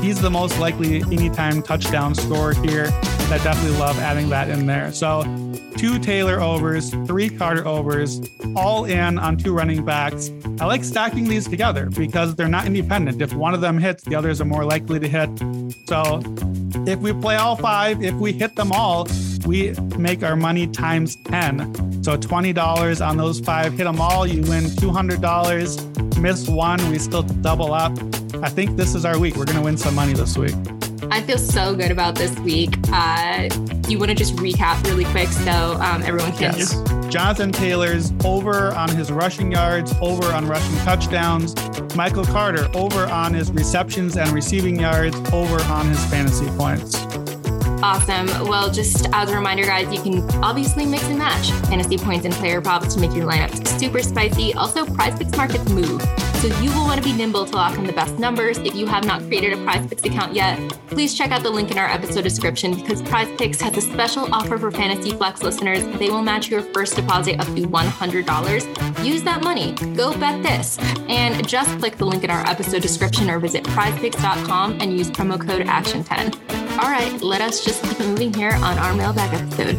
[0.00, 2.90] he's the most likely anytime touchdown scorer here.
[3.30, 4.92] I definitely love adding that in there.
[4.92, 5.22] So
[5.76, 8.20] two Taylor overs, three Carter overs,
[8.56, 10.30] all in on two running backs.
[10.60, 13.22] I like stacking these together because they're not independent.
[13.22, 15.30] If one of them hits, the others are more likely to hit.
[15.86, 16.22] So
[16.86, 19.08] if we play all five, if we hit them all,
[19.46, 22.02] we make our money times 10.
[22.02, 26.18] So $20 on those five, hit them all, you win $200.
[26.18, 27.96] Miss one, we still double up.
[28.42, 29.36] I think this is our week.
[29.36, 30.54] We're going to win some money this week.
[31.12, 32.74] I feel so good about this week.
[32.92, 33.48] Uh,
[33.88, 36.56] you want to just recap really quick so um, everyone can.
[36.56, 36.74] Yes.
[37.08, 41.54] Jonathan Taylor's over on his rushing yards, over on rushing touchdowns.
[41.96, 46.94] Michael Carter over on his receptions and receiving yards, over on his fantasy points.
[47.82, 48.26] Awesome.
[48.46, 52.34] Well, just as a reminder, guys, you can obviously mix and match fantasy points and
[52.34, 54.54] player props to make your lineups super spicy.
[54.54, 56.00] Also, prize picks markets move.
[56.40, 58.56] So you will want to be nimble to lock in the best numbers.
[58.56, 61.70] If you have not created a prize picks account yet, please check out the link
[61.70, 65.84] in our episode description because prize picks has a special offer for fantasy flex listeners.
[65.98, 69.04] They will match your first deposit up to $100.
[69.04, 69.74] Use that money.
[69.94, 70.78] Go bet this.
[71.10, 75.38] And just click the link in our episode description or visit prizepicks.com and use promo
[75.38, 76.78] code ACTION10.
[76.82, 79.76] All right, let us just keep moving here on our mailbag episode.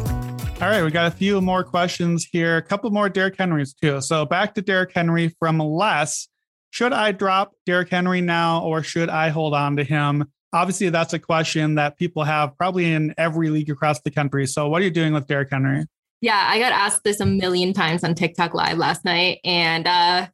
[0.62, 2.58] All right, we got a few more questions here.
[2.58, 4.00] A couple more Derrick Henrys too.
[4.00, 6.28] So back to Derrick Henry from Les.
[6.72, 10.26] Should I drop Derrick Henry now or should I hold on to him?
[10.54, 14.48] Obviously, that's a question that people have probably in every league across the country.
[14.48, 15.86] So, what are you doing with Derrick Henry?
[16.22, 19.40] Yeah, I got asked this a million times on TikTok Live last night.
[19.44, 20.28] And uh,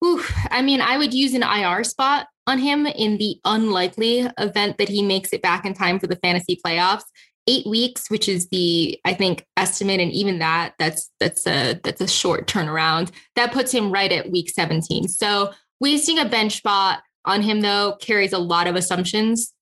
[0.00, 4.78] whew, I mean, I would use an IR spot on him in the unlikely event
[4.78, 7.04] that he makes it back in time for the fantasy playoffs.
[7.46, 12.00] Eight weeks, which is the I think estimate, and even that that's that's a that's
[12.00, 13.10] a short turnaround.
[13.36, 15.08] That puts him right at week 17.
[15.08, 19.52] So Wasting a bench spot on him, though, carries a lot of assumptions.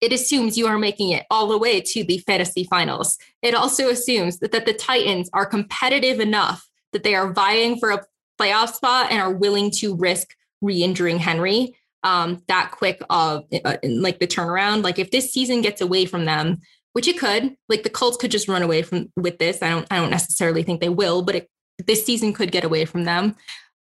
[0.00, 3.16] It assumes you are making it all the way to the fantasy finals.
[3.42, 7.90] It also assumes that, that the Titans are competitive enough that they are vying for
[7.90, 8.04] a
[8.40, 13.76] playoff spot and are willing to risk re injuring Henry um, that quick of uh,
[13.82, 14.82] like the turnaround.
[14.82, 16.60] Like if this season gets away from them,
[16.92, 19.60] which it could, like the Colts could just run away from with this.
[19.60, 21.50] I don't, I don't necessarily think they will, but it,
[21.84, 23.36] this season could get away from them.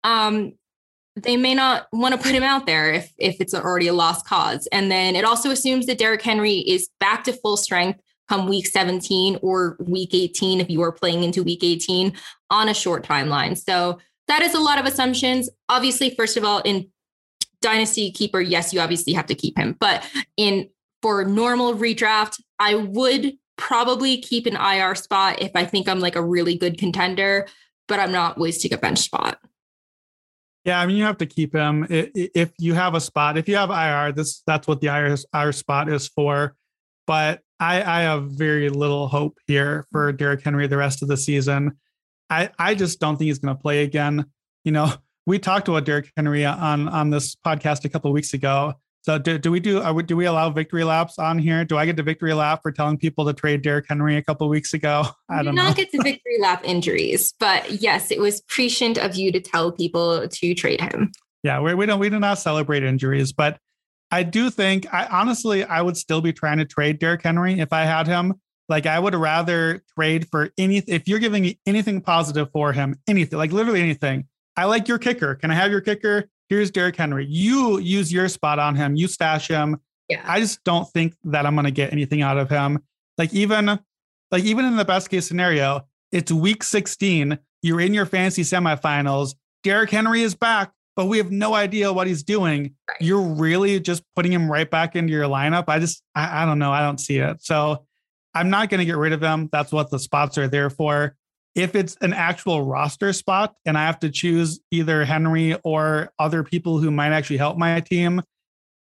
[0.05, 0.55] Um,
[1.17, 4.27] they may not want to put him out there if if it's already a lost
[4.27, 4.67] cause.
[4.73, 8.67] And then it also assumes that Derrick Henry is back to full strength come week
[8.67, 12.15] 17 or week 18 if you are playing into week 18
[12.51, 13.59] on a short timeline.
[13.59, 13.99] So
[14.29, 15.51] that is a lot of assumptions.
[15.69, 16.89] Obviously, first of all, in
[17.61, 19.77] dynasty keeper, yes, you obviously have to keep him.
[19.79, 20.71] But in
[21.03, 26.17] for normal redraft, I would probably keep an IR spot if I think I'm like
[26.17, 27.47] a really good contender,
[27.87, 29.39] but I'm not wasting a bench spot.
[30.65, 33.37] Yeah, I mean you have to keep him if you have a spot.
[33.37, 36.55] If you have IR, this that's what the IR, IR spot is for.
[37.07, 41.17] But I, I have very little hope here for Derrick Henry the rest of the
[41.17, 41.79] season.
[42.29, 44.27] I, I just don't think he's going to play again.
[44.65, 44.93] You know,
[45.27, 49.37] we talked about Derrick Henry on on this podcast a couple weeks ago, so do,
[49.37, 51.65] do we do are we, do we allow victory laps on here?
[51.65, 54.49] Do I get the victory lap for telling people to trade Derrick Henry a couple
[54.49, 55.05] weeks ago?
[55.29, 59.17] I don't do not get the victory lap injuries, but yes, it was prescient of
[59.17, 61.11] you to tell people to trade him.
[61.43, 63.59] Yeah, we, we don't we do not celebrate injuries, but
[64.13, 67.73] I do think I honestly I would still be trying to trade Derrick Henry if
[67.73, 68.35] I had him
[68.69, 70.95] Like I would rather trade for anything.
[70.95, 74.27] If you're giving me anything positive for him, anything, like literally anything.
[74.57, 75.35] I like your kicker.
[75.35, 76.29] Can I have your kicker?
[76.53, 77.25] Here's Derrick Henry.
[77.25, 78.95] You use your spot on him.
[78.95, 79.79] You stash him.
[80.11, 80.21] Yeah.
[80.23, 82.81] I just don't think that I'm going to get anything out of him.
[83.17, 83.81] Like even,
[84.31, 87.39] like even in the best case scenario, it's week 16.
[87.63, 89.35] You're in your fantasy semifinals.
[89.65, 92.75] Derrick Henry is back, but we have no idea what he's doing.
[92.87, 93.01] Right.
[93.01, 95.65] You're really just putting him right back into your lineup.
[95.69, 96.71] I just, I, I don't know.
[96.71, 97.43] I don't see it.
[97.43, 97.87] So
[98.35, 99.49] I'm not going to get rid of him.
[99.51, 101.17] That's what the spots are there for.
[101.55, 106.43] If it's an actual roster spot and I have to choose either Henry or other
[106.43, 108.23] people who might actually help my team,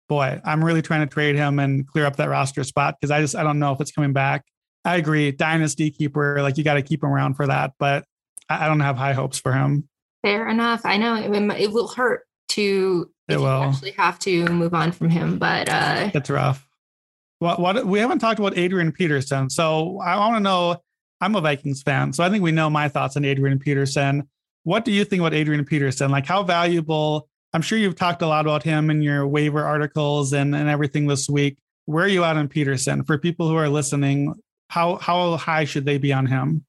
[0.07, 3.19] boy, I'm really trying to trade him and clear up that roster spot because I
[3.19, 4.45] just I don't know if it's coming back.
[4.85, 8.05] I agree, dynasty keeper, like you got to keep him around for that, but
[8.49, 9.87] I don't have high hopes for him.
[10.21, 10.81] Fair enough.
[10.85, 15.09] I know it, it will hurt to it will actually have to move on from
[15.09, 16.67] him, but uh it's rough.
[17.39, 20.77] What what we haven't talked about Adrian Peterson, so I want to know.
[21.23, 24.27] I'm a Vikings fan, so I think we know my thoughts on Adrian Peterson.
[24.63, 26.11] What do you think about Adrian Peterson?
[26.11, 27.29] Like how valuable?
[27.53, 31.07] I'm sure you've talked a lot about him in your waiver articles and, and everything
[31.07, 31.57] this week.
[31.85, 33.03] Where are you at on Peterson?
[33.03, 34.33] For people who are listening,
[34.69, 36.65] how how high should they be on him?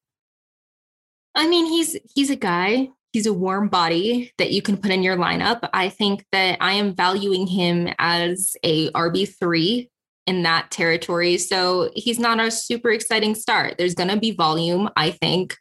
[1.35, 2.91] I mean, he's he's a guy.
[3.13, 5.69] He's a warm body that you can put in your lineup.
[5.73, 9.89] I think that I am valuing him as a RB3
[10.27, 11.37] in that territory.
[11.37, 13.77] So he's not a super exciting start.
[13.77, 15.57] There's going to be volume, I think,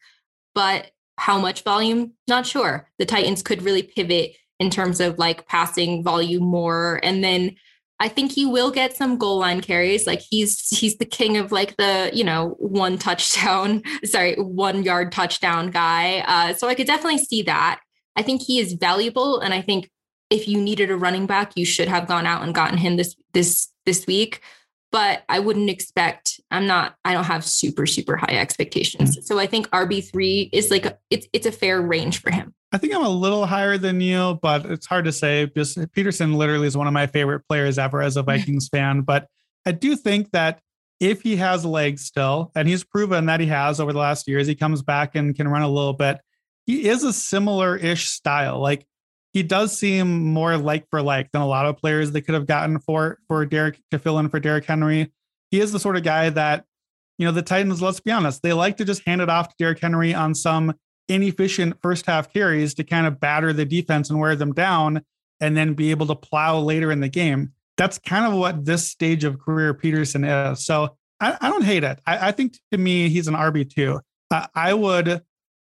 [0.55, 2.13] but how much volume?
[2.27, 2.89] Not sure.
[2.97, 7.55] The Titans could really pivot in terms of like passing volume more and then
[7.99, 10.05] I think he will get some goal line carries.
[10.05, 15.13] Like he's he's the king of like the you know one touchdown, sorry, one yard
[15.13, 16.19] touchdown guy.
[16.27, 17.79] Uh, so I could definitely see that.
[18.17, 19.89] I think he is valuable, and I think
[20.29, 23.15] if you needed a running back, you should have gone out and gotten him this
[23.33, 24.41] this this week.
[24.91, 26.39] But I wouldn't expect.
[26.51, 26.95] I'm not.
[27.03, 29.17] I don't have super super high expectations.
[29.17, 29.23] Mm.
[29.23, 32.53] So I think RB three is like a, it's it's a fair range for him.
[32.71, 35.49] I think I'm a little higher than you, but it's hard to say.
[35.55, 39.01] Just Peterson literally is one of my favorite players ever as a Vikings fan.
[39.01, 39.27] But
[39.65, 40.59] I do think that
[40.99, 44.47] if he has legs still, and he's proven that he has over the last years,
[44.47, 46.19] he comes back and can run a little bit.
[46.65, 48.59] He is a similar ish style.
[48.59, 48.85] Like
[49.33, 52.45] he does seem more like for like than a lot of players they could have
[52.45, 55.11] gotten for for Derrick to fill in for Derrick Henry.
[55.49, 56.65] He is the sort of guy that,
[57.17, 59.55] you know, the Titans, let's be honest, they like to just hand it off to
[59.57, 60.73] Derrick Henry on some
[61.09, 65.01] inefficient first half carries to kind of batter the defense and wear them down
[65.41, 67.51] and then be able to plow later in the game.
[67.75, 70.65] That's kind of what this stage of career Peterson is.
[70.65, 71.99] So I, I don't hate it.
[72.05, 73.99] I, I, think to me, he's an RB2.
[74.31, 75.21] Uh, I would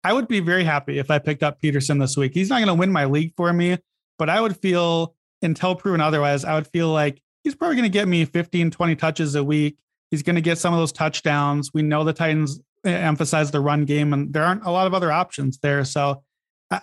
[0.04, 2.34] I would be very happy if I picked up Peterson this week.
[2.34, 3.78] He's not going to win my league for me,
[4.18, 7.94] but I would feel until proven otherwise, I would feel like he's probably going to
[7.94, 9.78] get me 15, 20 touches a week.
[10.12, 11.72] He's going to get some of those touchdowns.
[11.74, 14.94] We know the Titans uh, emphasize the run game, and there aren't a lot of
[14.94, 15.84] other options there.
[15.86, 16.24] So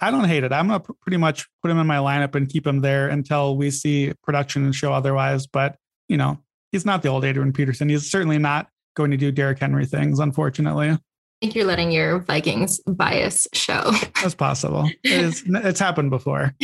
[0.01, 0.53] I, don't hate it.
[0.53, 3.71] I'm gonna pretty much put him in my lineup and keep him there until we
[3.71, 5.47] see production and show otherwise.
[5.47, 5.77] But
[6.09, 6.39] you know,
[6.73, 7.89] he's not the old Adrian Peterson.
[7.89, 10.97] He's certainly not going to do Derrick Henry things, unfortunately.
[11.41, 13.93] I think you're letting your Vikings bias show.
[14.23, 14.91] That's possible.
[15.03, 16.55] It is, it's happened before.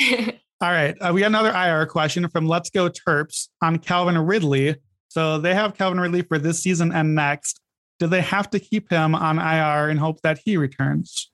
[0.60, 0.94] All right.
[1.00, 4.76] Uh, we got another IR question from Let's Go Terps on Calvin Ridley.
[5.08, 7.60] So they have Calvin Ridley for this season and next
[7.98, 11.30] do they have to keep him on IR and hope that he returns?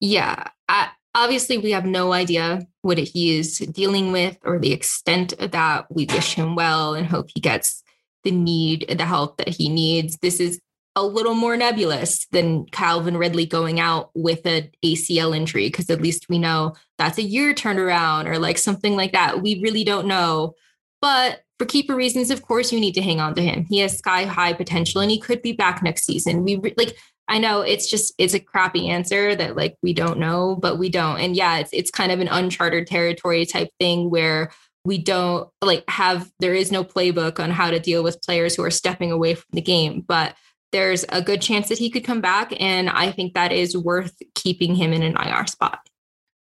[0.00, 0.48] Yeah.
[0.68, 5.50] I, obviously, we have no idea what he is dealing with or the extent of
[5.50, 5.86] that.
[5.90, 7.82] We wish him well and hope he gets
[8.24, 10.16] the need, the help that he needs.
[10.18, 10.60] This is
[10.94, 16.02] a little more nebulous than Calvin Ridley going out with an ACL injury, because at
[16.02, 19.42] least we know that's a year turnaround or like something like that.
[19.42, 20.54] We really don't know.
[21.00, 23.66] But for keeper reasons, of course, you need to hang on to him.
[23.68, 26.44] He has sky high potential and he could be back next season.
[26.44, 26.96] We like,
[27.28, 30.90] I know it's just, it's a crappy answer that like we don't know, but we
[30.90, 31.20] don't.
[31.20, 34.50] And yeah, it's, it's kind of an uncharted territory type thing where
[34.84, 38.64] we don't like have, there is no playbook on how to deal with players who
[38.64, 40.04] are stepping away from the game.
[40.06, 40.34] But
[40.72, 42.52] there's a good chance that he could come back.
[42.60, 45.80] And I think that is worth keeping him in an IR spot.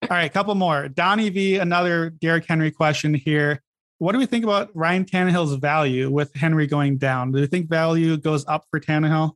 [0.02, 0.88] All right, a couple more.
[0.88, 3.62] Donnie V, another Derrick Henry question here.
[3.98, 7.32] What do we think about Ryan Tannehill's value with Henry going down?
[7.32, 9.32] Do you think value goes up for Tannehill?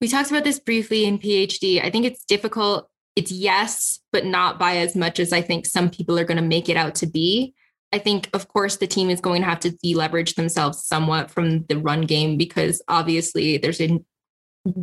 [0.00, 1.84] We talked about this briefly in PhD.
[1.84, 2.88] I think it's difficult.
[3.16, 6.42] It's yes, but not by as much as I think some people are going to
[6.42, 7.54] make it out to be.
[7.92, 11.64] I think, of course, the team is going to have to deleverage themselves somewhat from
[11.66, 14.00] the run game because obviously there's a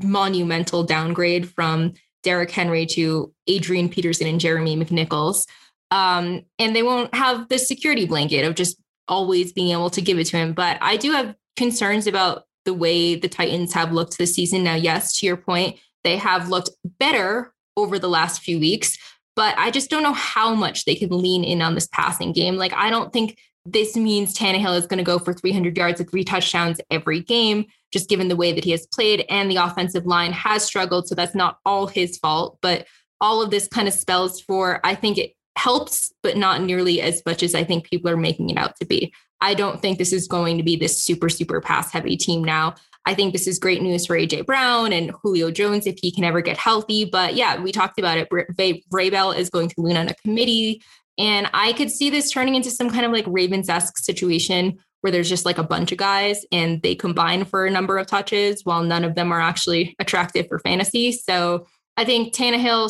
[0.04, 1.94] monumental downgrade from
[2.24, 5.48] Derrick Henry to Adrian Peterson and Jeremy McNichols.
[5.92, 10.20] Um, and they won't have the security blanket of just always being able to give
[10.20, 10.54] it to him.
[10.54, 14.64] But I do have concerns about the way the Titans have looked this season.
[14.64, 18.98] Now, yes, to your point, they have looked better over the last few weeks,
[19.40, 22.58] but I just don't know how much they can lean in on this passing game.
[22.58, 26.12] Like, I don't think this means Tannehill is going to go for 300 yards and
[26.12, 27.64] three touchdowns every game,
[27.94, 29.26] just given the way that he has played.
[29.30, 31.08] And the offensive line has struggled.
[31.08, 32.58] So that's not all his fault.
[32.62, 32.86] But
[33.22, 37.22] all of this kind of spells for, I think it helps, but not nearly as
[37.26, 39.14] much as I think people are making it out to be.
[39.40, 42.76] I don't think this is going to be this super, super pass heavy team now.
[43.06, 46.24] I think this is great news for AJ Brown and Julio Jones if he can
[46.24, 47.06] ever get healthy.
[47.06, 48.30] But yeah, we talked about it.
[48.30, 50.82] Vrabel is going to lean on a committee.
[51.18, 55.12] And I could see this turning into some kind of like Ravens esque situation where
[55.12, 58.66] there's just like a bunch of guys and they combine for a number of touches
[58.66, 61.12] while none of them are actually attractive for fantasy.
[61.12, 62.90] So I think Tannehill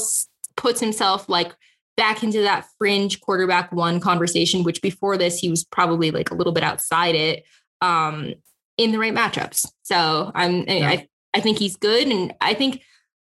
[0.57, 1.55] puts himself like
[1.97, 6.35] back into that fringe quarterback one conversation, which before this he was probably like a
[6.35, 7.43] little bit outside it
[7.81, 8.33] um,
[8.79, 9.67] in the right matchups.
[9.83, 10.89] So I'm yeah.
[10.89, 12.81] I I think he's good, and I think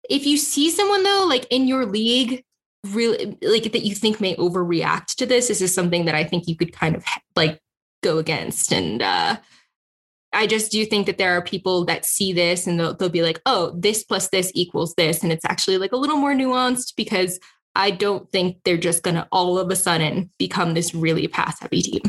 [0.09, 2.43] if you see someone though like in your league
[2.87, 6.47] really like that you think may overreact to this, this is something that I think
[6.47, 7.59] you could kind of like
[8.01, 9.01] go against and.
[9.01, 9.37] uh
[10.35, 13.21] I just do think that there are people that see this and they'll, they'll be
[13.21, 15.21] like, oh, this plus this equals this.
[15.21, 17.39] And it's actually like a little more nuanced because
[17.75, 21.59] I don't think they're just going to all of a sudden become this really pass
[21.59, 22.01] heavy team.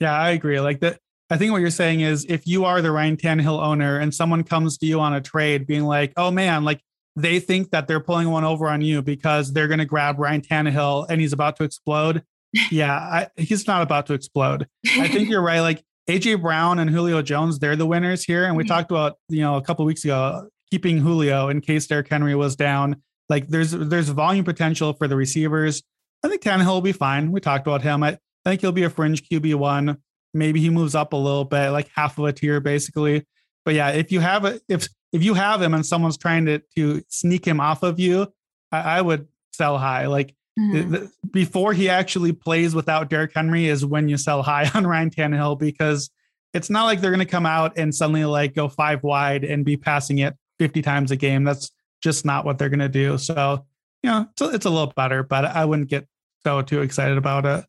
[0.00, 0.58] Yeah, I agree.
[0.58, 1.00] Like that.
[1.30, 4.42] I think what you're saying is if you are the Ryan Tannehill owner and someone
[4.42, 6.80] comes to you on a trade being like, oh man, like
[7.14, 10.40] they think that they're pulling one over on you because they're going to grab Ryan
[10.40, 12.22] Tannehill and he's about to explode.
[12.70, 14.66] yeah, I, he's not about to explode.
[14.98, 15.60] I think you're right.
[15.60, 18.44] Like AJ Brown and Julio Jones, they're the winners here.
[18.44, 18.68] And we mm-hmm.
[18.68, 22.56] talked about, you know, a couple weeks ago, keeping Julio in case Derrick Henry was
[22.56, 23.02] down.
[23.28, 25.82] Like there's there's volume potential for the receivers.
[26.24, 27.30] I think Tannehill will be fine.
[27.30, 28.02] We talked about him.
[28.02, 29.98] I, I think he'll be a fringe QB one.
[30.32, 33.26] Maybe he moves up a little bit, like half of a tier, basically.
[33.64, 36.60] But yeah, if you have a if if you have him and someone's trying to
[36.76, 38.32] to sneak him off of you,
[38.72, 40.06] I, I would sell high.
[40.06, 40.90] Like mm-hmm.
[40.90, 45.10] the, before he actually plays without Derrick Henry is when you sell high on Ryan
[45.10, 46.10] Tannehill because
[46.52, 49.64] it's not like they're going to come out and suddenly like go five wide and
[49.64, 51.44] be passing it 50 times a game.
[51.44, 51.70] That's
[52.02, 53.18] just not what they're going to do.
[53.18, 53.64] So,
[54.02, 56.08] you know, it's a, it's a little better, but I wouldn't get
[56.44, 57.64] so too excited about it.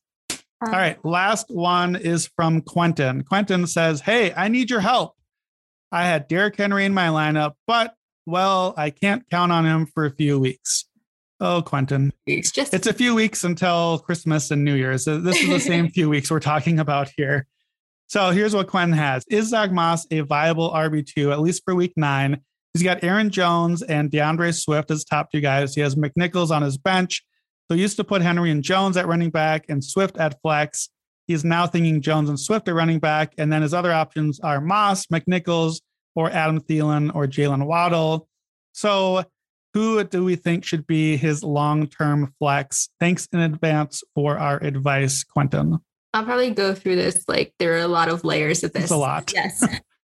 [0.62, 1.04] All right.
[1.04, 3.24] Last one is from Quentin.
[3.24, 5.16] Quentin says, Hey, I need your help.
[5.92, 7.96] I had Derrick Henry in my lineup, but
[8.26, 10.86] well, I can't count on him for a few weeks.
[11.40, 12.14] Oh, Quentin.
[12.28, 15.06] It's just it's a few weeks until Christmas and New Year's.
[15.06, 17.48] This is the same few weeks we're talking about here.
[18.08, 19.24] So here's what Quentin has.
[19.30, 22.42] Is Zach Moss a viable RB2, at least for week nine?
[22.74, 25.74] He's got Aaron Jones and D'Andre Swift as top two guys.
[25.74, 27.24] He has McNichols on his bench.
[27.72, 30.90] So he used to put Henry and Jones at running back and Swift at flex.
[31.28, 33.34] He's now thinking Jones and Swift at running back.
[33.38, 35.80] And then his other options are Moss, McNichols,
[36.14, 38.28] or Adam Thielen or Jaylen Waddle.
[38.74, 39.24] So
[39.74, 42.90] who do we think should be his long-term flex?
[43.00, 45.80] Thanks in advance for our advice, Quentin.
[46.14, 47.24] I'll probably go through this.
[47.30, 48.84] Like there are a lot of layers of this.
[48.84, 49.32] It's a lot.
[49.34, 49.66] Yes.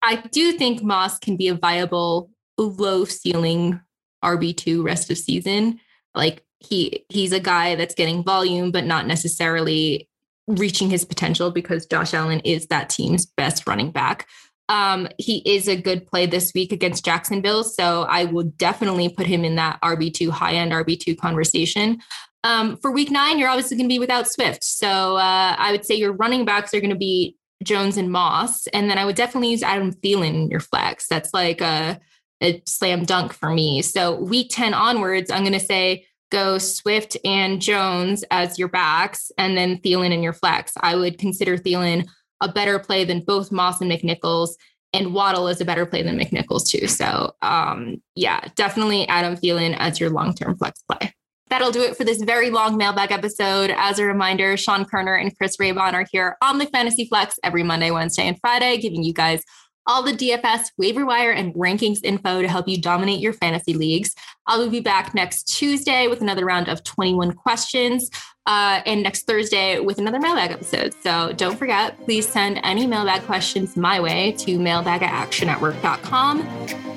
[0.03, 2.29] I do think Moss can be a viable
[2.59, 3.81] low ceiling
[4.23, 5.79] RB2 rest of season.
[6.13, 10.09] Like he he's a guy that's getting volume, but not necessarily
[10.47, 14.27] reaching his potential because Josh Allen is that team's best running back.
[14.69, 17.63] Um, he is a good play this week against Jacksonville.
[17.63, 21.99] So I will definitely put him in that RB2 high end RB2 conversation.
[22.43, 24.63] Um, for week nine, you're obviously going to be without Swift.
[24.63, 28.67] So uh, I would say your running backs are going to be Jones and Moss.
[28.67, 31.07] And then I would definitely use Adam Thielen in your flex.
[31.07, 31.99] That's like a
[32.41, 33.81] a slam dunk for me.
[33.81, 39.31] So week 10 onwards, I'm going to say go Swift and Jones as your backs
[39.37, 40.73] and then Thielen in your flex.
[40.79, 42.07] I would consider Thielen
[42.41, 44.51] a better play than both Moss and McNichols
[44.93, 46.87] and Waddle is a better play than McNichols too.
[46.87, 51.13] So um, yeah, definitely Adam Thielen as your long-term flex play.
[51.49, 53.73] That'll do it for this very long mailbag episode.
[53.77, 57.63] As a reminder, Sean Koerner and Chris Raybon are here on the Fantasy Flex every
[57.63, 59.43] Monday, Wednesday, and Friday, giving you guys
[59.87, 64.13] all the DFS waiver wire and rankings info to help you dominate your fantasy leagues.
[64.45, 68.11] I'll be back next Tuesday with another round of 21 questions.
[68.45, 70.93] Uh, and next Thursday with another mailbag episode.
[71.03, 76.43] So don't forget, please send any mailbag questions my way to mailbag at actionnetwork.com.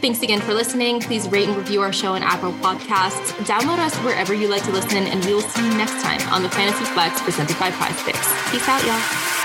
[0.01, 1.01] Thanks again for listening.
[1.01, 3.33] Please rate and review our show on Apple Podcasts.
[3.45, 6.45] Download us wherever you like to listen, and we will see you next time on
[6.45, 8.51] the Fantasy Flex presented by Prize Picks.
[8.53, 9.40] Peace out, y'all.